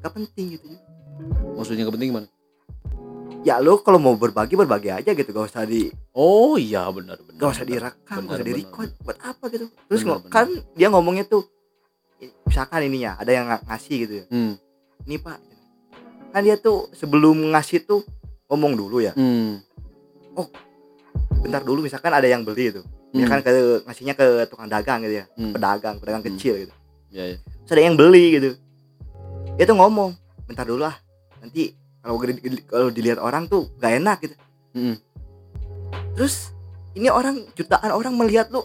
gak 0.00 0.12
penting 0.16 0.56
gitu 0.56 0.64
maksudnya 1.52 1.84
kepenting 1.84 2.08
gimana? 2.16 2.28
Ya 3.44 3.60
lu 3.60 3.76
kalau 3.84 4.00
mau 4.00 4.16
berbagi 4.16 4.56
berbagi 4.56 4.96
aja 4.96 5.12
gitu 5.12 5.28
gak 5.28 5.52
usah 5.52 5.68
di 5.68 5.92
oh 6.16 6.56
iya 6.56 6.88
benar 6.88 7.20
benar 7.20 7.36
gak 7.36 7.50
usah 7.52 7.66
direkam 7.68 8.20
gak 8.24 8.32
usah 8.40 8.46
di 8.48 8.54
record. 8.56 8.90
Buat 9.04 9.18
apa 9.20 9.44
gitu? 9.52 9.66
Terus 9.92 10.02
benar. 10.08 10.32
kan 10.32 10.48
dia 10.72 10.88
ngomongnya 10.88 11.28
tuh 11.28 11.44
misalkan 12.48 12.88
ininya 12.88 13.20
ada 13.20 13.28
yang 13.28 13.44
ng- 13.44 13.64
ngasih 13.68 13.96
gitu 14.08 14.14
ya. 14.22 14.26
Hmm. 14.32 14.56
ini 15.04 15.20
pak 15.20 15.51
kan 16.32 16.40
dia 16.40 16.56
tuh 16.56 16.88
sebelum 16.96 17.52
ngasih 17.52 17.84
tuh 17.84 18.00
ngomong 18.48 18.72
dulu 18.74 19.00
ya 19.00 19.12
Hmm. 19.12 19.60
bentar 21.42 21.60
dulu 21.60 21.84
misalkan 21.84 22.10
ada 22.10 22.24
yang 22.24 22.42
beli 22.42 22.72
itu 22.72 22.80
Hmm. 22.80 23.20
misalkan 23.20 23.40
ke 23.44 23.50
ngasihnya 23.84 24.14
ke 24.16 24.26
tukang 24.48 24.66
dagang 24.66 25.04
gitu 25.04 25.20
ya 25.20 25.24
Hmm. 25.36 25.52
pedagang 25.52 26.00
pedagang 26.00 26.22
Hmm. 26.24 26.30
kecil 26.32 26.54
gitu 26.56 26.74
ya, 27.12 27.24
ya. 27.28 27.36
terus 27.64 27.72
ada 27.76 27.82
yang 27.84 27.96
beli 27.98 28.40
gitu 28.40 28.50
dia 29.58 29.64
tuh 29.68 29.76
ngomong 29.76 30.16
bentar 30.48 30.64
dulu 30.64 30.88
lah 30.88 30.96
nanti 31.38 31.76
kalau 32.00 32.16
kalau 32.66 32.88
dilihat 32.88 33.20
orang 33.20 33.46
tuh 33.46 33.68
gak 33.76 34.00
enak 34.00 34.18
gitu 34.24 34.34
Hmm. 34.72 34.96
terus 36.16 36.56
ini 36.96 37.12
orang 37.12 37.44
jutaan 37.52 37.92
orang 37.92 38.16
melihat 38.16 38.48
lu 38.48 38.64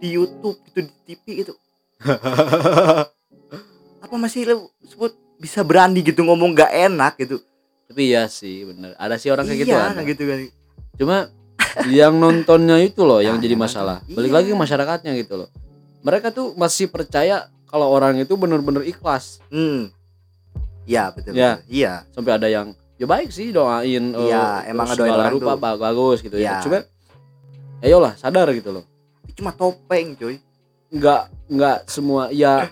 di 0.00 0.10
YouTube 0.10 0.58
gitu 0.66 0.90
di 1.06 1.14
TV 1.14 1.46
gitu 1.46 1.54
apa 4.00 4.14
masih 4.16 4.48
lu 4.48 4.56
sebut 4.82 5.12
bisa 5.40 5.60
berani 5.60 6.00
gitu 6.00 6.20
ngomong 6.20 6.52
gak 6.52 6.68
enak 6.68 7.16
gitu 7.16 7.40
tapi 7.86 8.12
ya 8.12 8.28
sih 8.28 8.62
bener 8.62 8.92
ada 8.94 9.16
sih 9.16 9.26
orang 9.26 9.42
kayak 9.42 9.60
gitu 9.60 9.72
iya 9.72 9.88
ada. 9.88 10.02
gitu 10.04 10.22
kan 10.22 10.38
cuma 10.94 11.16
yang 11.88 12.14
nontonnya 12.14 12.76
itu 12.78 13.00
loh 13.00 13.18
yang 13.18 13.34
Nah, 13.34 13.42
jadi 13.42 13.56
masalah 13.56 13.96
nonton. 14.00 14.14
balik 14.14 14.28
Iya. 14.28 14.36
lagi 14.36 14.48
ke 14.48 14.56
masyarakatnya 14.56 15.12
gitu 15.16 15.34
loh 15.36 15.48
mereka 16.00 16.28
tuh 16.28 16.52
masih 16.54 16.86
percaya 16.86 17.36
kalau 17.64 17.88
orang 17.88 18.16
itu 18.16 18.34
bener-bener 18.34 18.84
ikhlas 18.84 19.40
hmm 19.48 19.88
iya 20.84 21.08
betul, 21.08 21.32
Ya. 21.32 21.58
iya 21.64 22.04
sampai 22.10 22.32
ada 22.32 22.46
yang 22.46 22.72
ya 22.94 23.06
baik 23.06 23.30
sih 23.30 23.48
doain 23.48 24.12
eh, 24.12 24.26
Iya, 24.26 24.68
emang 24.68 24.86
segala 24.88 25.24
orang 25.24 25.32
rupa 25.32 25.52
tuh. 25.52 25.58
ba- 25.58 25.80
bagus 25.80 26.18
gitu 26.20 26.36
ya 26.36 26.44
Iya. 26.52 26.56
cuma 26.60 26.78
ayolah 27.80 28.12
sadar 28.14 28.50
gitu 28.50 28.70
loh 28.70 28.84
cuma 29.32 29.50
topeng 29.50 30.12
cuy 30.14 30.36
nggak 30.90 31.22
nggak 31.48 31.78
semua 31.86 32.28
ya 32.28 32.68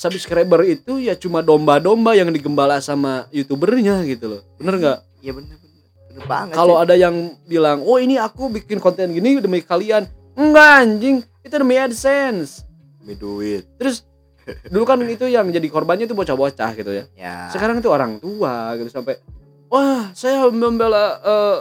subscriber 0.00 0.64
itu 0.64 0.96
ya 0.96 1.12
cuma 1.12 1.44
domba-domba 1.44 2.16
yang 2.16 2.32
digembala 2.32 2.80
sama 2.80 3.28
youtubernya 3.28 4.00
gitu 4.08 4.32
loh. 4.32 4.42
Bener 4.56 4.80
nggak? 4.80 4.98
Iya 5.20 5.32
bener 5.36 5.56
bener. 5.60 5.84
Bener 6.08 6.24
banget 6.24 6.54
kalau 6.56 6.80
ada 6.80 6.96
yang 6.96 7.36
bilang 7.44 7.84
oh 7.84 8.00
ini 8.00 8.16
aku 8.16 8.48
bikin 8.48 8.80
konten 8.80 9.12
gini 9.12 9.36
demi 9.44 9.60
kalian. 9.60 10.08
Enggak 10.32 10.88
anjing. 10.88 11.20
Itu 11.44 11.54
demi 11.60 11.76
adsense. 11.76 12.64
Demi 13.04 13.12
duit. 13.20 13.68
Terus 13.76 14.08
dulu 14.72 14.88
kan 14.88 15.04
itu 15.04 15.28
yang 15.28 15.44
jadi 15.52 15.68
korbannya 15.68 16.08
itu 16.08 16.16
bocah-bocah 16.16 16.70
gitu 16.80 16.96
ya. 16.96 17.04
Ya. 17.12 17.52
Sekarang 17.52 17.76
itu 17.76 17.92
orang 17.92 18.16
tua 18.16 18.72
gitu 18.80 18.88
sampai 18.88 19.20
wah 19.68 20.08
saya 20.16 20.48
membela 20.48 21.20
eh, 21.20 21.58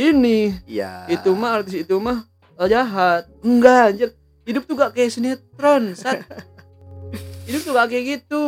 ini. 0.00 0.56
Iya. 0.64 1.12
Itu 1.12 1.36
mah 1.36 1.60
artis 1.60 1.84
itu 1.84 2.00
mah 2.00 2.24
eh, 2.56 2.68
jahat. 2.72 3.28
Enggak 3.44 3.92
anjir. 3.92 4.10
Hidup 4.48 4.62
tuh 4.64 4.78
gak 4.78 4.94
kayak 4.94 5.10
sinetron 5.10 5.92
sat 5.98 6.22
hidup 7.46 7.60
tuh 7.62 7.72
gak 7.72 7.86
kayak 7.88 8.04
gitu. 8.04 8.42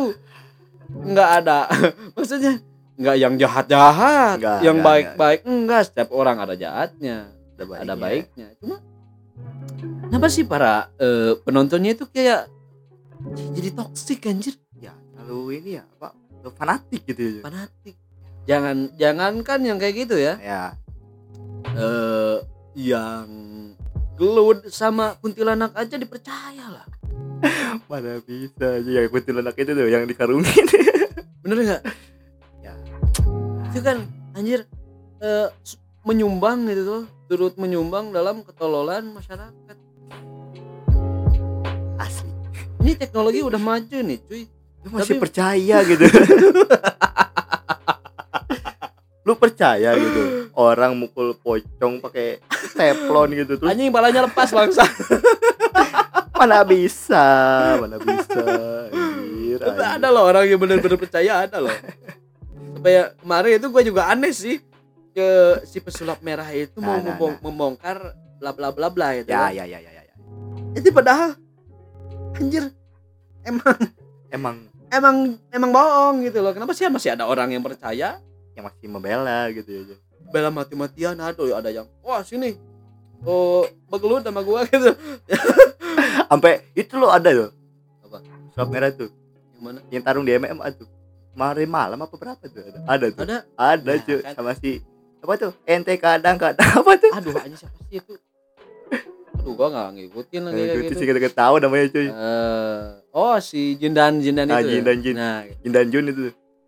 Nggak 0.91 1.29
ada. 1.43 1.59
Maksudnya 2.15 2.59
nggak 2.99 3.15
yang 3.15 3.33
jahat 3.39 3.65
jahat 3.71 4.37
Nggak, 4.43 4.59
yang 4.59 4.77
nggak, 4.83 4.87
baik 4.91 5.07
baik 5.15 5.41
enggak 5.47 5.87
setiap 5.87 6.11
orang 6.11 6.35
ada 6.43 6.51
jahatnya 6.59 7.31
ada 7.55 7.63
baiknya. 7.63 7.87
ada 7.87 7.93
baiknya. 7.95 8.47
Cuma 8.59 8.75
kenapa 10.11 10.27
sih 10.27 10.43
para 10.43 10.91
eh, 10.99 11.39
penontonnya 11.47 11.95
itu 11.95 12.03
kayak 12.11 12.51
jadi 13.55 13.69
toksik 13.71 14.27
anjir? 14.27 14.59
Ya 14.75 14.91
lalu 15.15 15.63
ini 15.63 15.79
ya 15.79 15.87
apa 15.95 16.11
fanatik 16.59 17.07
gitu 17.07 17.39
ya. 17.39 17.43
Fanatik. 17.47 17.95
Jangan 18.43 18.91
jangankan 18.99 19.59
yang 19.63 19.77
kayak 19.79 19.95
gitu 19.95 20.19
ya. 20.19 20.35
Ya. 20.43 20.63
Eh 21.79 22.37
yang 22.75 23.27
gelut 24.19 24.67
sama 24.67 25.15
kuntilanak 25.23 25.71
aja 25.71 25.95
dipercaya 25.95 26.67
lah 26.67 26.87
mana 27.89 28.21
bisa? 28.21 28.77
Aja 28.77 28.85
yang 29.01 29.09
kuntilanak 29.09 29.57
itu 29.57 29.71
tuh 29.73 29.89
yang 29.89 30.05
dikarungin. 30.05 30.65
Bener 31.41 31.57
nggak? 31.59 31.81
Ya. 32.61 32.73
itu 33.67 33.79
kan 33.81 33.97
anjir 34.33 34.69
s- 35.65 35.81
menyumbang 36.05 36.69
gitu 36.69 36.81
tuh. 36.85 37.03
Turut 37.25 37.53
menyumbang 37.57 38.09
dalam 38.09 38.41
ketololan 38.41 39.09
masyarakat. 39.09 39.77
Asli. 41.97 42.29
Ini 42.79 42.93
teknologi 42.95 43.41
udah 43.41 43.57
maju 43.57 43.97
nih 43.99 44.17
cuy. 44.21 44.43
Lu 44.79 44.89
masih 44.93 45.17
Tapi- 45.17 45.21
percaya 45.21 45.77
gitu. 45.83 46.05
Lu 49.25 49.33
percaya 49.33 49.93
gitu. 49.93 50.21
Orang 50.53 50.97
mukul 50.97 51.33
pocong 51.35 52.01
pakai 52.01 52.41
teflon 52.69 53.33
gitu 53.33 53.57
terus 53.57 53.67
anjing 53.67 53.89
balanya 53.89 54.23
lepas 54.23 54.49
bangsa 54.49 54.83
mana 56.39 56.63
bisa 56.63 57.25
mana 57.83 57.99
bisa 57.99 58.43
anjir, 58.87 59.59
ada 59.75 60.07
loh 60.07 60.23
orang 60.23 60.47
yang 60.47 60.55
bener-bener 60.55 60.95
percaya 60.95 61.43
ada 61.43 61.59
loh. 61.59 61.75
Supaya 62.79 63.11
kemarin 63.19 63.59
itu 63.59 63.67
gue 63.67 63.83
juga 63.83 64.07
aneh 64.07 64.31
sih 64.31 64.63
ke 65.11 65.27
si 65.67 65.83
pesulap 65.83 66.23
merah 66.23 66.47
itu 66.47 66.79
mau 66.79 66.95
Nah, 66.95 67.03
nah, 67.03 67.05
membong- 67.19 67.39
membongkar 67.43 68.15
bla 68.39 68.55
bla 68.55 68.71
bla 68.71 68.87
bla 68.87 69.19
gitu 69.19 69.35
ya 69.35 69.51
kan. 69.51 69.51
ya 69.51 69.67
ya 69.67 69.77
ya 69.83 69.91
ya, 69.91 70.01
ya. 70.07 70.15
itu 70.79 70.87
padahal 70.95 71.35
anjir 72.39 72.71
emang 73.43 73.77
emang. 74.31 74.55
emang 74.89 75.15
emang 75.51 75.71
bohong 75.75 76.23
gitu 76.23 76.39
loh. 76.39 76.55
Kenapa 76.55 76.71
sih 76.71 76.87
masih 76.87 77.19
ada 77.19 77.27
orang 77.27 77.51
yang 77.51 77.61
percaya? 77.61 78.23
Yang 78.55 78.63
masih 78.63 78.87
membela 78.87 79.51
gitu 79.51 79.69
ya 79.69 79.81
bela 80.29 80.53
mati-matian 80.53 81.17
ada 81.17 81.41
ada 81.57 81.69
yang 81.73 81.89
wah 82.05 82.21
sini. 82.21 82.53
Oh 83.27 83.67
begelut 83.91 84.23
sama 84.23 84.39
gua 84.45 84.63
gitu 84.71 84.95
sampai 86.29 86.61
itu 86.71 86.93
lo 86.95 87.09
ada 87.09 87.29
loh. 87.29 87.49
Apa? 88.01 88.21
suap 88.53 88.69
merah 88.69 88.89
tuh. 88.89 89.09
yang 89.51 89.63
mana? 89.65 89.79
Yang 89.89 90.03
tarung 90.03 90.23
di 90.23 90.31
MMA 90.31 90.67
tuh. 90.73 90.87
Kemarin 91.29 91.67
malam 91.67 91.97
apa 91.97 92.13
berapa 92.13 92.43
tuh? 92.43 92.61
Ada. 92.61 92.79
Ada 92.85 93.05
tuh. 93.09 93.23
Ada. 93.23 93.37
Ada 93.55 93.89
Nah, 93.89 93.97
cuy. 93.99 94.19
kan. 94.21 94.33
sama 94.33 94.51
si 94.53 94.71
apa 95.19 95.33
tuh? 95.35 95.51
Ente 95.63 95.93
kadang 95.95 96.35
kadang 96.37 96.69
apa 96.79 96.91
tuh? 96.95 97.11
Aduh 97.11 97.33
anjir 97.35 97.57
siapa 97.57 97.79
sih 97.83 97.97
itu? 97.97 98.13
Aduh 99.35 99.53
gua 99.53 99.67
nggak 99.69 99.87
ngikutin 99.95 100.41
lagi 100.43 100.59
Nah, 100.59 100.75
gitu 100.79 100.93
sih 100.93 101.05
kita 101.05 101.31
tahu 101.33 101.55
namanya 101.57 101.85
cuy. 101.89 102.07
Eh, 102.07 102.83
oh 103.09 103.35
si 103.39 103.61
Jindan 103.75 104.19
Jindan 104.19 104.47
Ah, 104.47 104.59
itu 104.59 104.67
ya? 104.67 104.71
Jin 104.71 104.83
dan 104.83 104.97
Jin. 104.99 105.15
nah. 105.15 105.39
Indan 105.63 105.87
Jun 105.89 106.05
itu. 106.07 106.21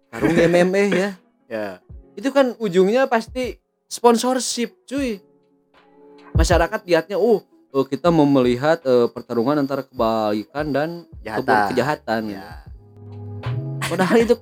Karung 0.09 0.35
MMA 0.35 0.83
ya? 0.89 1.09
Ya. 1.47 1.67
Itu 2.11 2.31
kan 2.31 2.55
ujungnya 2.57 3.07
pasti 3.07 3.55
sponsorship 3.85 4.75
cuy. 4.83 5.19
Masyarakat 6.31 6.79
lihatnya 6.85 7.19
oh 7.19 7.43
eh, 7.71 7.85
kita 7.87 8.07
mau 8.07 8.23
melihat 8.23 8.79
eh, 8.81 9.07
pertarungan 9.07 9.57
antara 9.57 9.81
kebaikan 9.81 10.65
dan 10.69 10.89
kebo- 11.03 11.23
jahatan 11.23 11.63
kejahatan. 11.69 12.21
Ya. 12.29 12.47
Padahal 13.81 14.17
itu 14.19 14.35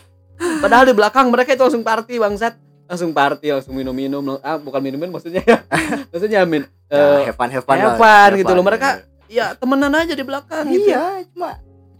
padahal 0.62 0.84
di 0.84 0.94
belakang 0.94 1.26
mereka 1.28 1.52
itu 1.52 1.62
langsung 1.62 1.82
party 1.82 2.16
bangsat. 2.16 2.54
Langsung 2.84 3.10
party 3.10 3.48
langsung 3.48 3.72
minum-minum. 3.72 4.20
Ah 4.40 4.56
bukan 4.56 4.80
minum-minum 4.80 5.16
maksudnya 5.16 5.40
ya. 5.42 5.64
Maksudnya 6.12 6.44
min 6.44 6.68
ya 6.92 7.24
eh, 7.24 7.24
have 7.24 7.36
fun 7.36 7.48
have 7.48 7.64
fun 7.64 7.78
have 7.78 7.96
lah. 7.96 7.98
fun 7.98 8.30
Have 8.34 8.40
gitu 8.40 8.52
loh. 8.52 8.64
Mereka- 8.64 9.00
ya. 9.32 9.56
temenan 9.56 9.96
aja 9.96 10.12
di 10.12 10.20
belakang 10.20 10.68
ya. 10.68 10.72
gitu. 10.76 10.88
Iya 10.92 11.04
cuma 11.32 11.48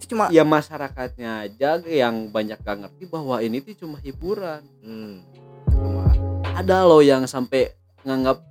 cuma 0.03 0.25
ya 0.29 0.45
masyarakatnya 0.45 1.31
aja 1.49 1.81
yang 1.87 2.29
banyak 2.29 2.61
gak 2.61 2.77
ngerti 2.77 3.09
bahwa 3.09 3.41
ini 3.41 3.65
tuh 3.65 3.73
cuma 3.79 3.97
hiburan. 4.05 4.61
Hmm, 4.85 5.25
cuma 5.73 6.13
ada 6.53 6.85
loh 6.85 7.01
yang 7.01 7.25
sampai 7.25 7.73
nganggap 8.05 8.45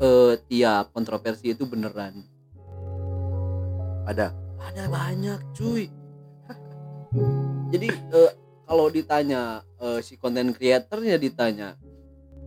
eh, 0.00 0.34
tiap 0.48 0.90
kontroversi 0.96 1.52
itu 1.52 1.68
beneran. 1.68 2.24
Ada? 4.08 4.32
Ada 4.60 4.84
banyak 4.88 5.40
cuy. 5.54 5.86
Jadi 7.72 7.88
eh, 7.92 8.32
kalau 8.64 8.88
ditanya 8.88 9.62
eh, 9.78 10.00
si 10.00 10.16
konten 10.16 10.56
kreatornya 10.56 11.20
ditanya 11.20 11.76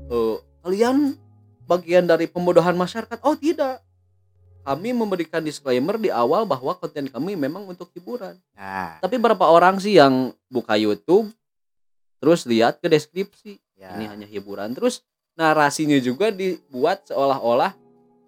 eh, 0.09 0.37
kalian 0.65 1.15
bagian 1.69 2.09
dari 2.09 2.27
pembodohan 2.27 2.75
masyarakat? 2.75 3.21
Oh 3.23 3.37
tidak. 3.37 3.79
Kami 4.63 4.95
memberikan 4.95 5.43
disclaimer 5.43 5.99
di 5.99 6.07
awal 6.07 6.47
bahwa 6.47 6.71
konten 6.79 7.11
kami 7.11 7.35
memang 7.35 7.67
untuk 7.67 7.91
hiburan. 7.91 8.39
Nah. 8.55 8.95
Tapi 9.03 9.19
berapa 9.19 9.43
orang 9.43 9.75
sih 9.83 9.99
yang 9.99 10.31
buka 10.47 10.79
YouTube 10.79 11.27
terus 12.23 12.47
lihat 12.47 12.79
ke 12.79 12.87
deskripsi? 12.87 13.59
Ya. 13.75 13.99
Ini 13.99 14.07
hanya 14.07 14.27
hiburan. 14.27 14.71
Terus 14.71 15.03
narasinya 15.33 15.97
juga 15.97 16.29
dibuat 16.29 17.05
seolah-olah 17.05 17.73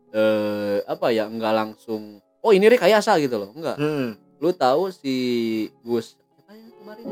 eh 0.10 0.80
apa 0.84 1.12
ya 1.12 1.28
enggak 1.28 1.54
langsung 1.54 2.18
oh 2.40 2.52
ini 2.52 2.66
rekayasa 2.66 3.18
gitu 3.20 3.36
loh. 3.36 3.50
Enggak 3.52 3.76
hmm, 3.76 4.08
lu 4.40 4.52
tahu 4.52 4.90
si 4.90 5.16
Gus 5.82 6.16
ya 6.16 6.56
kemarin? 6.80 7.06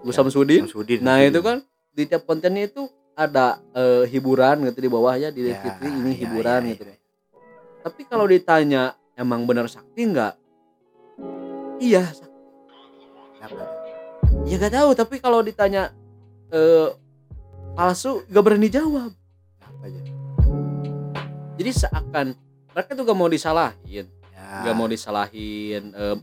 Gus 0.00 0.14
Ya, 0.14 0.18
Samsudin. 0.18 0.62
Samsudin, 0.64 0.98
nah 1.02 1.18
Samsudin. 1.18 1.30
itu 1.30 1.40
kan 1.42 1.56
di 1.90 2.02
tiap 2.04 2.22
kontennya 2.24 2.64
itu 2.64 2.86
ada 3.12 3.58
eh, 3.74 4.06
hiburan 4.06 4.62
gitu 4.64 4.78
di 4.78 4.88
bawahnya 4.88 5.28
di 5.28 5.42
Ya, 5.42 5.58
deskripsi 5.58 5.86
ini 5.86 6.12
ya, 6.14 6.18
hiburan 6.22 6.60
ya, 6.62 6.70
gitu. 6.70 6.84
ya. 6.86 6.96
tapi 7.82 8.02
kalau 8.06 8.24
ditanya 8.24 8.82
emang 9.14 9.42
benar 9.42 9.66
sakti 9.66 10.06
enggak 10.06 10.38
iya 11.78 12.06
Kenapa? 13.34 13.66
ya 14.46 14.54
gak 14.56 14.70
tahu 14.72 14.90
tapi 14.94 15.18
kalau 15.18 15.42
ditanya 15.42 15.90
eh 16.48 16.88
palsu 17.78 18.26
gak 18.26 18.42
berani 18.42 18.66
jawab. 18.66 19.14
Aja? 19.78 20.00
jadi 21.54 21.70
seakan 21.70 22.34
mereka 22.74 22.90
tuh 22.98 23.06
gak 23.06 23.18
mau 23.18 23.30
disalahin. 23.30 24.10
Ya, 24.34 24.66
gak 24.66 24.74
mau 24.74 24.90
disalahin 24.90 25.94
eh, 25.94 26.16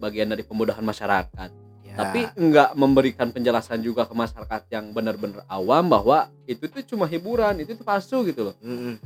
bagian 0.00 0.32
dari 0.32 0.40
pembodohan 0.40 0.80
masyarakat. 0.80 1.52
Ya. 1.84 2.00
tapi 2.00 2.26
nggak 2.26 2.74
memberikan 2.74 3.30
penjelasan 3.30 3.78
juga 3.78 4.02
ke 4.02 4.10
masyarakat 4.18 4.66
yang 4.66 4.90
benar-benar 4.90 5.46
awam 5.46 5.86
bahwa 5.86 6.26
itu 6.42 6.66
tuh 6.66 6.82
cuma 6.82 7.06
hiburan 7.06 7.62
itu 7.62 7.78
tuh 7.78 7.86
palsu 7.86 8.26
gitu 8.26 8.50
loh. 8.50 8.54
Hmm, 8.58 8.98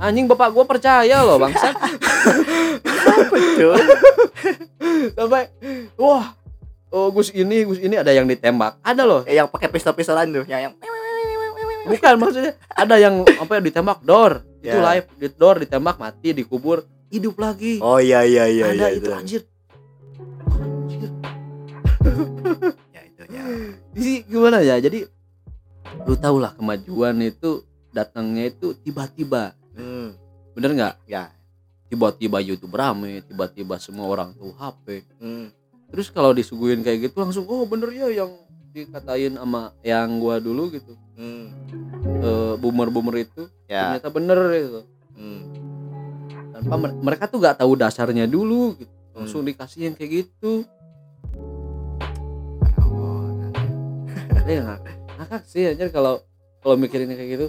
anjing 0.00 0.24
bapak 0.24 0.48
gua 0.48 0.64
percaya 0.64 1.20
loh 1.20 1.36
bangsat. 1.36 1.76
Apa, 3.20 3.36
cuy? 3.36 3.84
sampai 5.18 5.44
wah 6.00 6.32
oh 6.94 7.10
Gus 7.10 7.34
ini 7.34 7.66
Gus 7.66 7.82
ini 7.82 7.98
ada 7.98 8.14
yang 8.14 8.30
ditembak. 8.30 8.78
Ada 8.86 9.02
loh. 9.02 9.26
Eh, 9.26 9.34
yang 9.34 9.50
pakai 9.50 9.66
pistol-pistolan 9.66 10.30
tuh 10.30 10.46
yang 10.46 10.70
yang 10.70 10.74
bukan 11.84 12.14
maksudnya 12.16 12.52
ada 12.72 12.96
yang 12.96 13.26
apa 13.26 13.60
ya 13.60 13.60
ditembak 13.60 13.98
dor 14.06 14.40
itu 14.64 14.72
Ya. 14.72 14.80
live 14.80 15.06
di 15.20 15.28
dor 15.28 15.60
ditembak 15.60 16.00
mati 16.00 16.32
dikubur 16.32 16.86
hidup 17.12 17.36
lagi. 17.36 17.82
Oh 17.84 18.00
iya 18.00 18.24
iya 18.24 18.48
iya 18.48 18.72
ada 18.72 18.88
iya 18.88 18.88
itu 18.96 19.10
anjir 19.12 19.42
anjir. 20.54 21.10
Ya 22.94 23.00
itu 23.04 23.22
ya. 23.28 23.42
Jadi 23.92 24.12
gimana 24.24 24.58
ya? 24.64 24.80
Jadi 24.80 25.04
lu 26.08 26.14
tau 26.16 26.40
lah 26.40 26.56
kemajuan 26.56 27.20
itu 27.20 27.64
datangnya 27.92 28.48
itu 28.48 28.72
tiba-tiba. 28.80 29.52
Hmm, 29.76 30.16
bener 30.56 30.70
nggak? 30.72 30.94
Ya. 31.04 31.28
Tiba-tiba 31.92 32.40
YouTube 32.40 32.72
rame 32.74 33.20
tiba-tiba 33.28 33.76
semua 33.76 34.08
orang 34.08 34.32
tuh 34.34 34.56
HP 34.56 35.04
hmm. 35.20 35.63
Terus 35.94 36.10
kalau 36.10 36.34
disuguhin 36.34 36.82
kayak 36.82 37.08
gitu 37.08 37.22
langsung 37.22 37.46
oh 37.46 37.62
bener 37.64 37.94
ya 37.94 38.10
yang 38.10 38.34
dikatain 38.74 39.38
sama 39.38 39.70
yang 39.86 40.18
gua 40.18 40.42
dulu 40.42 40.74
gitu. 40.74 40.98
Hmm. 41.14 41.54
eh, 42.04 42.54
boomer-boomer 42.58 43.22
itu 43.22 43.46
ya. 43.70 43.94
ternyata 43.94 44.10
bener 44.10 44.38
gitu. 44.50 44.80
Hmm. 45.14 45.40
tanpa 46.58 46.74
mer- 46.74 46.98
mereka 46.98 47.24
tuh 47.30 47.38
gak 47.38 47.62
tahu 47.62 47.78
dasarnya 47.78 48.26
dulu 48.26 48.74
gitu. 48.74 48.90
Hmm. 48.90 49.22
langsung 49.22 49.46
dikasih 49.46 49.90
yang 49.90 49.94
kayak 49.94 50.26
gitu. 50.26 50.66
Ya 54.44 54.60
ngak- 54.60 54.84
ngakak 55.16 55.42
sih 55.48 55.64
anjir 55.72 55.88
kalau 55.88 56.20
kalau 56.60 56.76
mikirin 56.76 57.08
kayak 57.08 57.30
gitu 57.32 57.46